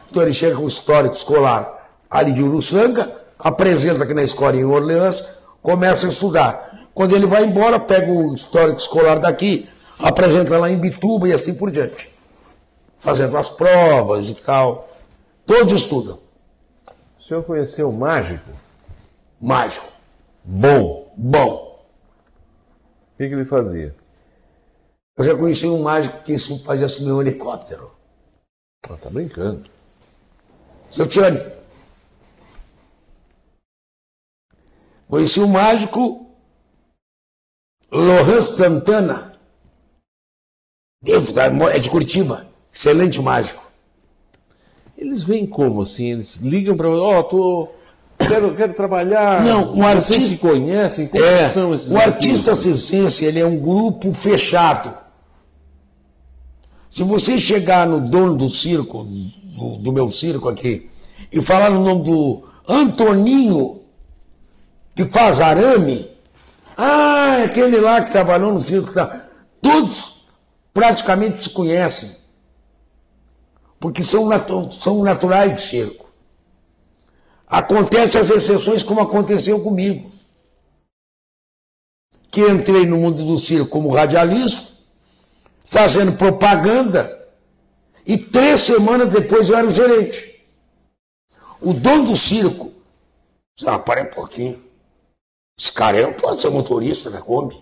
[0.09, 4.65] Então ele chega com o histórico escolar ali de Uruçanga, apresenta aqui na escola em
[4.65, 5.23] Orleans,
[5.63, 6.87] começa a estudar.
[6.93, 9.67] Quando ele vai embora, pega o histórico escolar daqui,
[9.97, 12.19] apresenta lá em Bituba e assim por diante
[12.99, 14.89] fazendo as provas e tal.
[15.45, 16.19] Todos estudam.
[17.17, 18.51] O senhor conheceu o mágico?
[19.41, 19.87] Mágico.
[20.43, 21.11] Bom.
[21.17, 21.85] Bom.
[23.13, 23.95] O que, que ele fazia?
[25.17, 27.91] Eu já conheci um mágico que fazia subir um helicóptero.
[28.89, 29.63] Ah, tá brincando.
[30.89, 31.41] Seu Tiane.
[35.09, 36.27] Conheci um mágico,
[37.91, 39.33] Lohan Santana.
[41.03, 42.45] É de Curitiba.
[42.71, 43.71] Excelente mágico.
[44.95, 46.11] Eles vêm como assim?
[46.11, 46.89] Eles ligam para.
[46.89, 47.69] Ó, tô.
[48.19, 49.43] quero, quero trabalhar.
[49.43, 51.07] Não, um Vocês artista- se conhecem?
[51.07, 54.93] Como É, são esses o artista circense ele é um grupo fechado.
[56.91, 60.87] Se você chegar no dono do circo, do, do meu circo aqui,
[61.31, 63.78] e falar no nome do Antoninho,
[64.99, 66.11] que faz arame,
[66.75, 68.91] ah, aquele lá que trabalhou no circo,
[69.61, 70.25] todos
[70.73, 72.13] praticamente se conhecem,
[73.79, 76.11] porque são, natu- são naturais de circo.
[77.47, 80.11] Acontece as exceções como aconteceu comigo
[82.29, 84.73] que entrei no mundo do circo como radialista,
[85.63, 87.25] fazendo propaganda,
[88.05, 90.45] e três semanas depois eu era o gerente.
[91.61, 92.73] O dono do circo,
[93.65, 94.68] ah, para um pouquinho.
[95.59, 97.61] Esse cara não pode ser motorista da Kombi.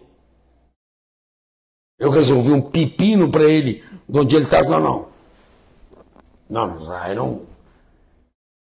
[1.99, 5.07] Eu resolvi um pepino para ele, de onde ele está, não, não.
[6.47, 7.41] Não, não, aí não.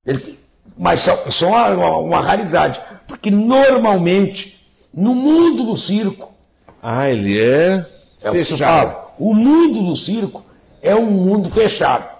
[0.03, 0.39] Ele-
[0.75, 6.33] mas só, só uma, uma raridade, porque normalmente, no mundo do circo,
[6.81, 7.85] Ah, ele é.
[8.21, 10.43] é o que falo, o mundo do circo
[10.81, 12.17] é um mundo fechado.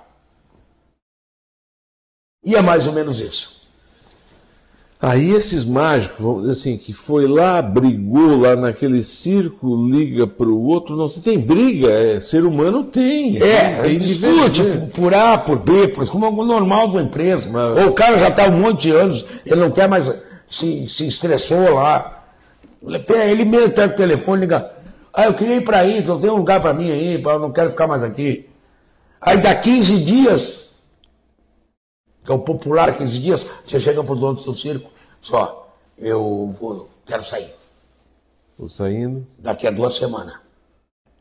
[2.43, 3.58] E é mais ou menos isso.
[5.01, 10.47] Aí esses mágicos, vamos dizer assim, que foi lá, brigou lá naquele circo, liga para
[10.47, 13.41] o outro, não se tem briga, é, ser humano tem.
[13.41, 14.79] É, tem discute divergência.
[14.93, 17.49] por, por A, por B, por, como é o normal de uma empresa.
[17.49, 20.11] Mas- Ou o cara já está um monte de anos, ele não quer mais,
[20.49, 22.25] se, se estressou lá.
[23.25, 24.69] Ele mesmo pega o telefone e liga,
[25.13, 27.51] ah, eu queria ir para aí, então tem um lugar para mim aí, eu não
[27.51, 28.47] quero ficar mais aqui.
[29.21, 30.68] Aí dá 15 dias,
[32.29, 36.55] que é o popular 15 dias, você chega pro dono do seu circo, só, eu
[36.61, 37.51] vou, quero sair.
[38.55, 40.35] Tô saindo, Daqui a duas semanas.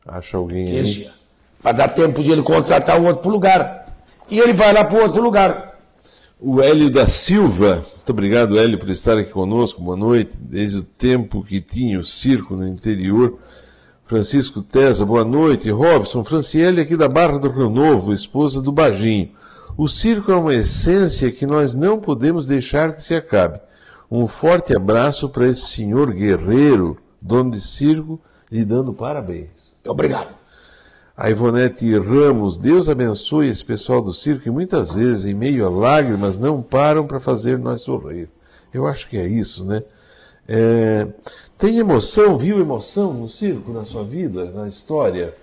[0.05, 0.95] acha alguém 15 aí.
[0.97, 1.13] dias.
[1.63, 3.87] Para dar tempo de ele contratar o outro pro lugar.
[4.29, 5.79] E ele vai lá pro outro lugar.
[6.39, 9.81] O Hélio da Silva, muito obrigado, Hélio, por estar aqui conosco.
[9.81, 10.31] Boa noite.
[10.39, 13.39] Desde o tempo que tinha o circo no interior.
[14.05, 15.71] Francisco Tesa, boa noite.
[15.71, 19.31] Robson, Franciele aqui da Barra do Rio Novo, esposa do Baginho.
[19.79, 23.61] O circo é uma essência que nós não podemos deixar que se acabe.
[24.11, 28.19] Um forte abraço para esse senhor guerreiro, dono de circo,
[28.51, 29.77] lhe dando parabéns.
[29.87, 30.35] Obrigado.
[31.15, 35.69] A Ivonete Ramos, Deus abençoe esse pessoal do circo que muitas vezes, em meio a
[35.69, 38.27] lágrimas, não param para fazer nós sorrir.
[38.73, 39.81] Eu acho que é isso, né?
[40.45, 41.07] É,
[41.57, 45.33] tem emoção, viu emoção no circo, na sua vida, na história?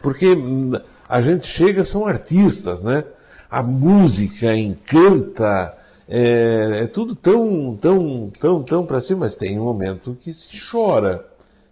[0.00, 3.02] Porque hum, a gente chega, são artistas, né?
[3.50, 5.76] A música encanta,
[6.08, 10.48] é, é tudo tão, tão, tão, tão para cima, mas tem um momento que se
[10.70, 11.26] chora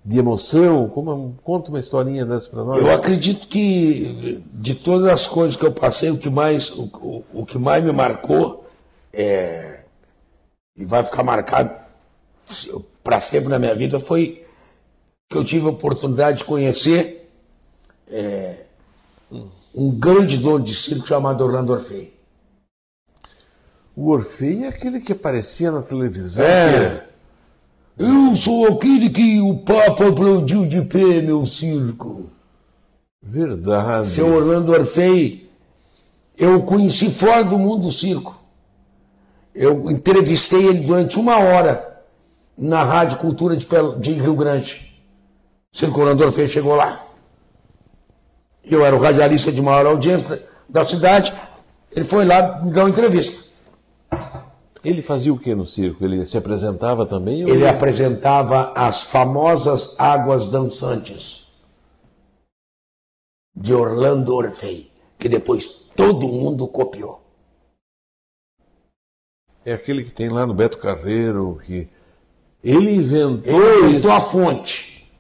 [0.05, 0.88] de emoção.
[0.88, 2.80] Como, conta uma historinha dessa para nós.
[2.80, 7.24] Eu acredito que de todas as coisas que eu passei, o que mais, o, o-
[7.32, 8.64] o que mais me marcou
[9.12, 9.80] é,
[10.76, 11.70] e vai ficar marcado
[13.05, 14.44] para sempre na minha vida foi
[15.30, 17.30] que eu tive a oportunidade de conhecer
[18.10, 18.64] é,
[19.78, 22.12] um grande dono de circo chamado Orlando Orfei.
[23.94, 26.44] O Orfeu é aquele que aparecia na televisão.
[26.44, 27.06] É.
[27.96, 32.28] Eu sou aquele que o Papa aplaudiu de pé, meu circo.
[33.22, 34.10] Verdade.
[34.10, 35.48] Seu Orlando Orfei,
[36.36, 38.36] eu o conheci fora do mundo do circo.
[39.55, 42.02] Eu entrevistei ele durante uma hora
[42.56, 45.00] na Rádio Cultura de Rio Grande.
[45.72, 47.07] O Circo Orlando Orfei chegou lá.
[48.70, 51.32] Eu era o radialista de maior audiência da cidade.
[51.90, 53.46] Ele foi lá me dar uma entrevista.
[54.84, 56.04] Ele fazia o que no circo?
[56.04, 57.42] Ele se apresentava também?
[57.44, 61.48] ou Ele apresentava as famosas águas dançantes
[63.56, 65.66] de Orlando Orfei, que depois
[65.96, 67.20] todo mundo copiou.
[69.64, 71.88] É aquele que tem lá no Beto Carreiro, que
[72.62, 73.84] ele inventou Ele isso.
[73.86, 75.10] inventou a fonte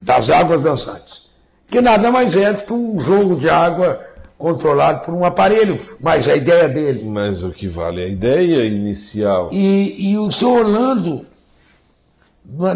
[0.00, 1.30] das águas dançantes,
[1.72, 3.98] que nada mais é do que um jogo de água
[4.36, 7.02] controlado por um aparelho, mas a ideia dele.
[7.04, 9.48] Mas o que vale é a ideia inicial.
[9.50, 11.24] E, e o seu Orlando,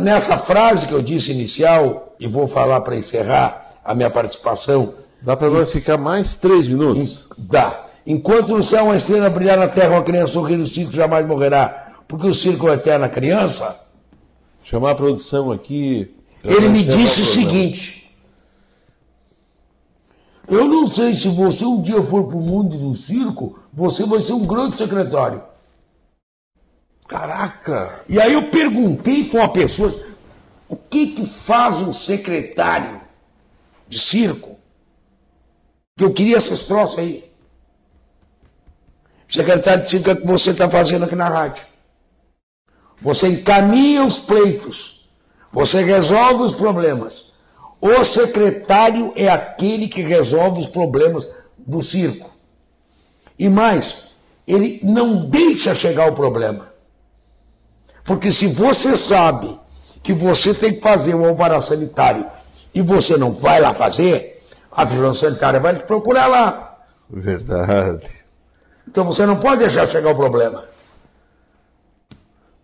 [0.00, 5.36] nessa frase que eu disse inicial, e vou falar para encerrar a minha participação, Dá
[5.36, 7.28] para nós ficar mais três minutos?
[7.36, 7.84] dá.
[8.06, 11.94] Enquanto no céu uma estrela brilhar na terra, uma criança sorrir, o circo jamais morrerá,
[12.06, 13.78] porque o circo é eterna criança.
[14.62, 16.14] Chamar a produção aqui.
[16.44, 17.50] Ele me disse o programa.
[17.50, 18.05] seguinte:
[20.48, 24.20] Eu não sei se você um dia for para o mundo do circo, você vai
[24.20, 25.42] ser um grande secretário.
[27.08, 28.04] Caraca!
[28.08, 29.94] E aí eu perguntei para uma pessoa:
[30.68, 33.00] o que, que faz um secretário
[33.88, 34.56] de circo?
[35.96, 37.24] Que eu queria essas troças aí.
[39.26, 41.64] Secretário de circo é o que você está fazendo aqui na rádio.
[43.00, 45.08] Você encaminha os pleitos.
[45.52, 47.25] Você resolve os problemas.
[47.80, 52.30] O secretário é aquele que resolve os problemas do circo.
[53.38, 54.12] E mais,
[54.46, 56.72] ele não deixa chegar o problema.
[58.04, 59.58] Porque se você sabe
[60.02, 62.24] que você tem que fazer um alvará sanitário
[62.72, 64.40] e você não vai lá fazer,
[64.70, 66.78] a vigilância sanitária vai te procurar lá.
[67.10, 68.24] Verdade.
[68.86, 70.64] Então você não pode deixar chegar o problema.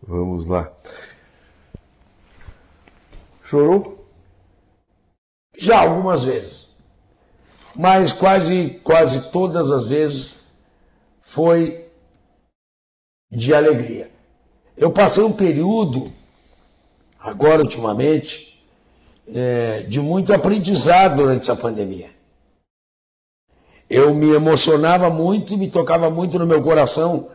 [0.02, 0.70] Vamos lá.
[3.44, 4.01] Chorou?
[5.56, 6.68] Já algumas vezes.
[7.74, 10.42] Mas quase, quase todas as vezes
[11.20, 11.86] foi
[13.30, 14.10] de alegria.
[14.76, 16.12] Eu passei um período,
[17.18, 18.62] agora ultimamente,
[19.26, 22.10] é, de muito aprendizado durante essa pandemia.
[23.88, 27.28] Eu me emocionava muito e me tocava muito no meu coração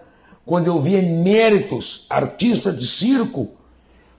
[0.45, 3.49] quando eu via eméritos, artistas de circo,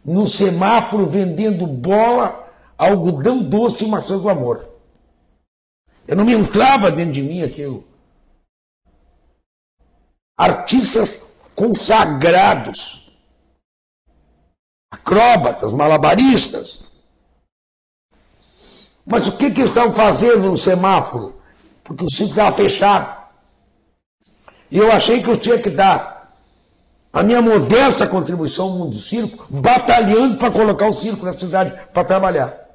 [0.05, 2.48] no semáforo vendendo bola,
[2.79, 4.67] algodão doce e maçã do amor.
[6.07, 7.85] Eu não me entrava dentro de mim aquilo.
[10.39, 11.23] Artistas
[11.55, 13.13] consagrados,
[14.91, 16.85] acróbatas, malabaristas.
[19.05, 21.41] Mas o que, que eles estavam fazendo no semáforo?
[21.83, 23.19] Porque o circo estava fechado.
[24.71, 26.33] E eu achei que eu tinha que dar
[27.13, 31.73] a minha modesta contribuição ao mundo do circo, batalhando para colocar o circo na cidade
[31.93, 32.68] para trabalhar.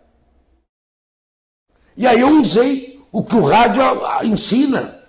[1.95, 3.83] E aí eu usei o que o rádio
[4.23, 4.99] ensina.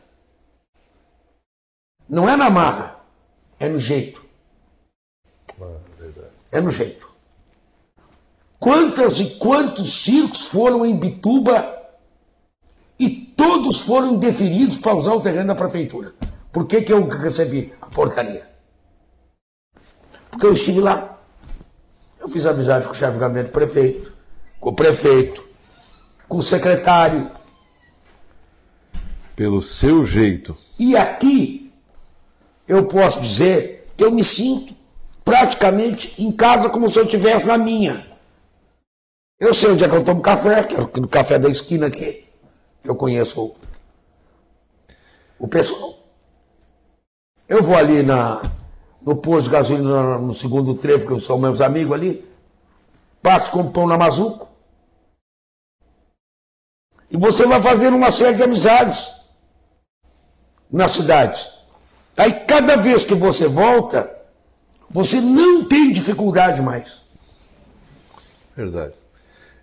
[2.08, 3.00] Não é na marra,
[3.58, 4.22] é no jeito.
[6.52, 7.08] É no jeito.
[8.58, 11.82] Quantas e quantos circos foram em Bituba
[12.98, 16.14] e todos foram deferidos para usar o terreno da prefeitura?
[16.52, 18.48] Por que, que eu recebi a porcaria?
[20.30, 21.18] Porque eu estive lá.
[22.20, 24.12] Eu fiz amizade com o chefe de gabinete do prefeito,
[24.58, 25.43] com o prefeito,
[26.28, 27.30] com o secretário.
[29.36, 30.56] Pelo seu jeito.
[30.78, 31.72] E aqui
[32.66, 34.74] eu posso dizer que eu me sinto
[35.24, 38.06] praticamente em casa como se eu estivesse na minha.
[39.38, 42.24] Eu sei onde é que eu tomo café, que é no café da esquina aqui.
[42.84, 43.54] Eu conheço
[45.38, 45.98] o, pessoal.
[47.48, 48.42] Eu vou ali na,
[49.02, 52.24] no posto de gasolina no segundo trevo, que são meus amigos ali,
[53.22, 54.53] passo com pão na Mazuco.
[57.14, 59.14] E você vai fazendo uma série de amizades
[60.68, 61.48] na cidade.
[62.16, 64.12] Aí cada vez que você volta,
[64.90, 67.02] você não tem dificuldade mais.
[68.56, 68.94] Verdade.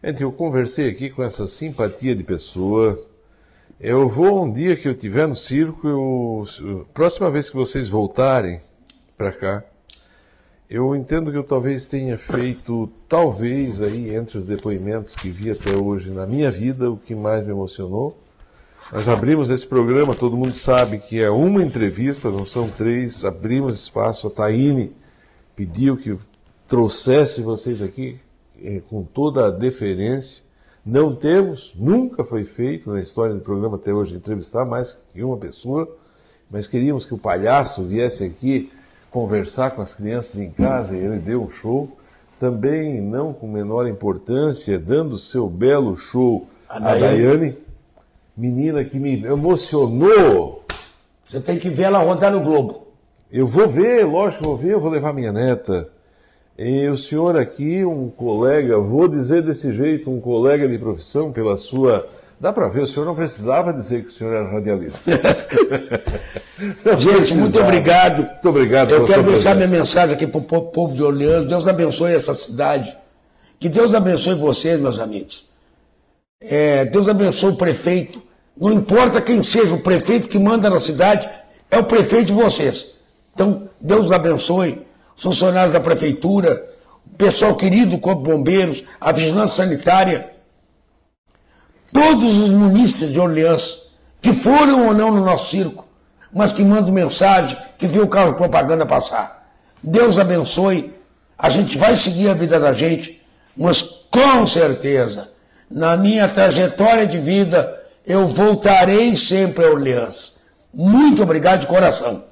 [0.02, 3.06] Gente, eu conversei aqui com essa simpatia de pessoa.
[3.78, 8.62] Eu vou um dia que eu tiver no circo, eu, próxima vez que vocês voltarem,
[9.18, 9.64] para cá.
[10.72, 15.76] Eu entendo que eu talvez tenha feito, talvez aí entre os depoimentos que vi até
[15.76, 18.18] hoje na minha vida, o que mais me emocionou.
[18.90, 23.26] Nós abrimos esse programa, todo mundo sabe que é uma entrevista, não são três.
[23.26, 24.96] Abrimos espaço, a Taine
[25.58, 26.18] pediu que
[26.66, 28.18] trouxesse vocês aqui
[28.64, 30.46] eh, com toda a deferência.
[30.86, 35.36] Não temos, nunca foi feito na história do programa até hoje entrevistar mais que uma
[35.36, 35.98] pessoa,
[36.50, 38.72] mas queríamos que o palhaço viesse aqui
[39.12, 41.98] conversar com as crianças em casa e ele deu um show.
[42.40, 47.58] Também, não com menor importância, dando seu belo show a Daiane, a Daiane
[48.36, 50.66] menina que me emocionou.
[51.24, 52.88] Você tem que ver ela rodar no Globo.
[53.32, 55.90] Eu vou ver, lógico, vou ver, eu vou levar minha neta.
[56.58, 61.56] E o senhor aqui, um colega, vou dizer desse jeito, um colega de profissão, pela
[61.56, 62.08] sua
[62.42, 65.12] Dá para ver, o senhor não precisava dizer que o senhor era radialista.
[66.98, 68.24] Gente, muito obrigado.
[68.24, 68.90] Muito obrigado.
[68.90, 71.46] Eu quero deixar minha mensagem aqui para o povo de Orleans.
[71.46, 72.98] Deus abençoe essa cidade.
[73.60, 75.50] Que Deus abençoe vocês, meus amigos.
[76.42, 78.20] É, Deus abençoe o prefeito.
[78.58, 81.30] Não importa quem seja o prefeito que manda na cidade,
[81.70, 82.96] é o prefeito de vocês.
[83.36, 84.84] Então, Deus abençoe
[85.16, 86.70] os funcionários da prefeitura,
[87.06, 90.31] o pessoal querido, o Corpo de Bombeiros, a vigilância sanitária
[91.92, 93.84] todos os munícipes de Orleans,
[94.22, 95.88] que foram ou não no nosso circo,
[96.34, 99.50] mas que mandam mensagem, que vê o carro de propaganda passar.
[99.84, 100.94] Deus abençoe,
[101.38, 103.22] a gente vai seguir a vida da gente,
[103.58, 105.30] mas com certeza,
[105.70, 110.36] na minha trajetória de vida, eu voltarei sempre a Orleans.
[110.74, 112.24] Muito obrigado de coração.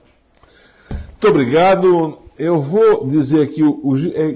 [0.90, 2.20] Muito obrigado.
[2.38, 4.32] Eu vou dizer aqui o, o é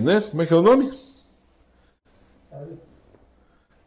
[0.00, 0.22] né?
[0.30, 0.90] Como é que é o nome?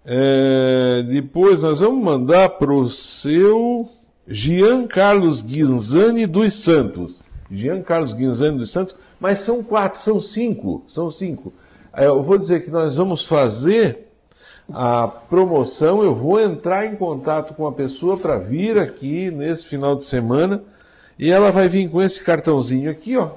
[0.09, 3.85] É, depois nós vamos mandar para o seu
[4.25, 7.21] Jean Carlos Guinzani dos Santos.
[7.51, 11.51] Jean Carlos Guinzani dos Santos, mas são quatro, são cinco, são cinco.
[11.93, 14.07] É, eu vou dizer que nós vamos fazer
[14.73, 19.93] a promoção, eu vou entrar em contato com a pessoa para vir aqui nesse final
[19.93, 20.63] de semana
[21.19, 23.31] e ela vai vir com esse cartãozinho aqui, ó,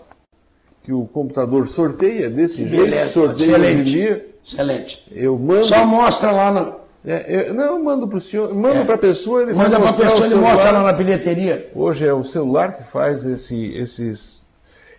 [0.82, 3.82] que o computador sorteia desse jeito, Beleza, sorteia excelente.
[3.90, 4.26] dia.
[4.44, 5.04] Excelente.
[5.12, 5.64] Eu mando.
[5.64, 6.72] Só mostra lá na.
[7.04, 8.84] É, eu- não, eu mando para o senhor, mando É.
[8.84, 10.50] para a pessoa, ele Manda pra mostrar pessoa, celular.
[10.52, 11.70] mostra lá na bilheteria.
[11.74, 14.46] Hoje é o celular que faz esse- esses.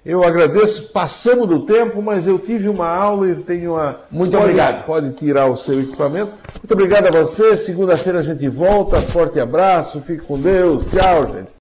[0.04, 3.98] Eu agradeço, passamos do tempo, mas eu tive uma aula e tenho uma.
[4.10, 4.86] Muito pode, obrigado.
[4.86, 6.32] Pode tirar o seu equipamento.
[6.60, 7.56] Muito obrigado a você.
[7.56, 8.98] Segunda-feira a gente volta.
[9.00, 10.88] Forte abraço, fique com Deus.
[10.88, 11.50] Tchau, gente.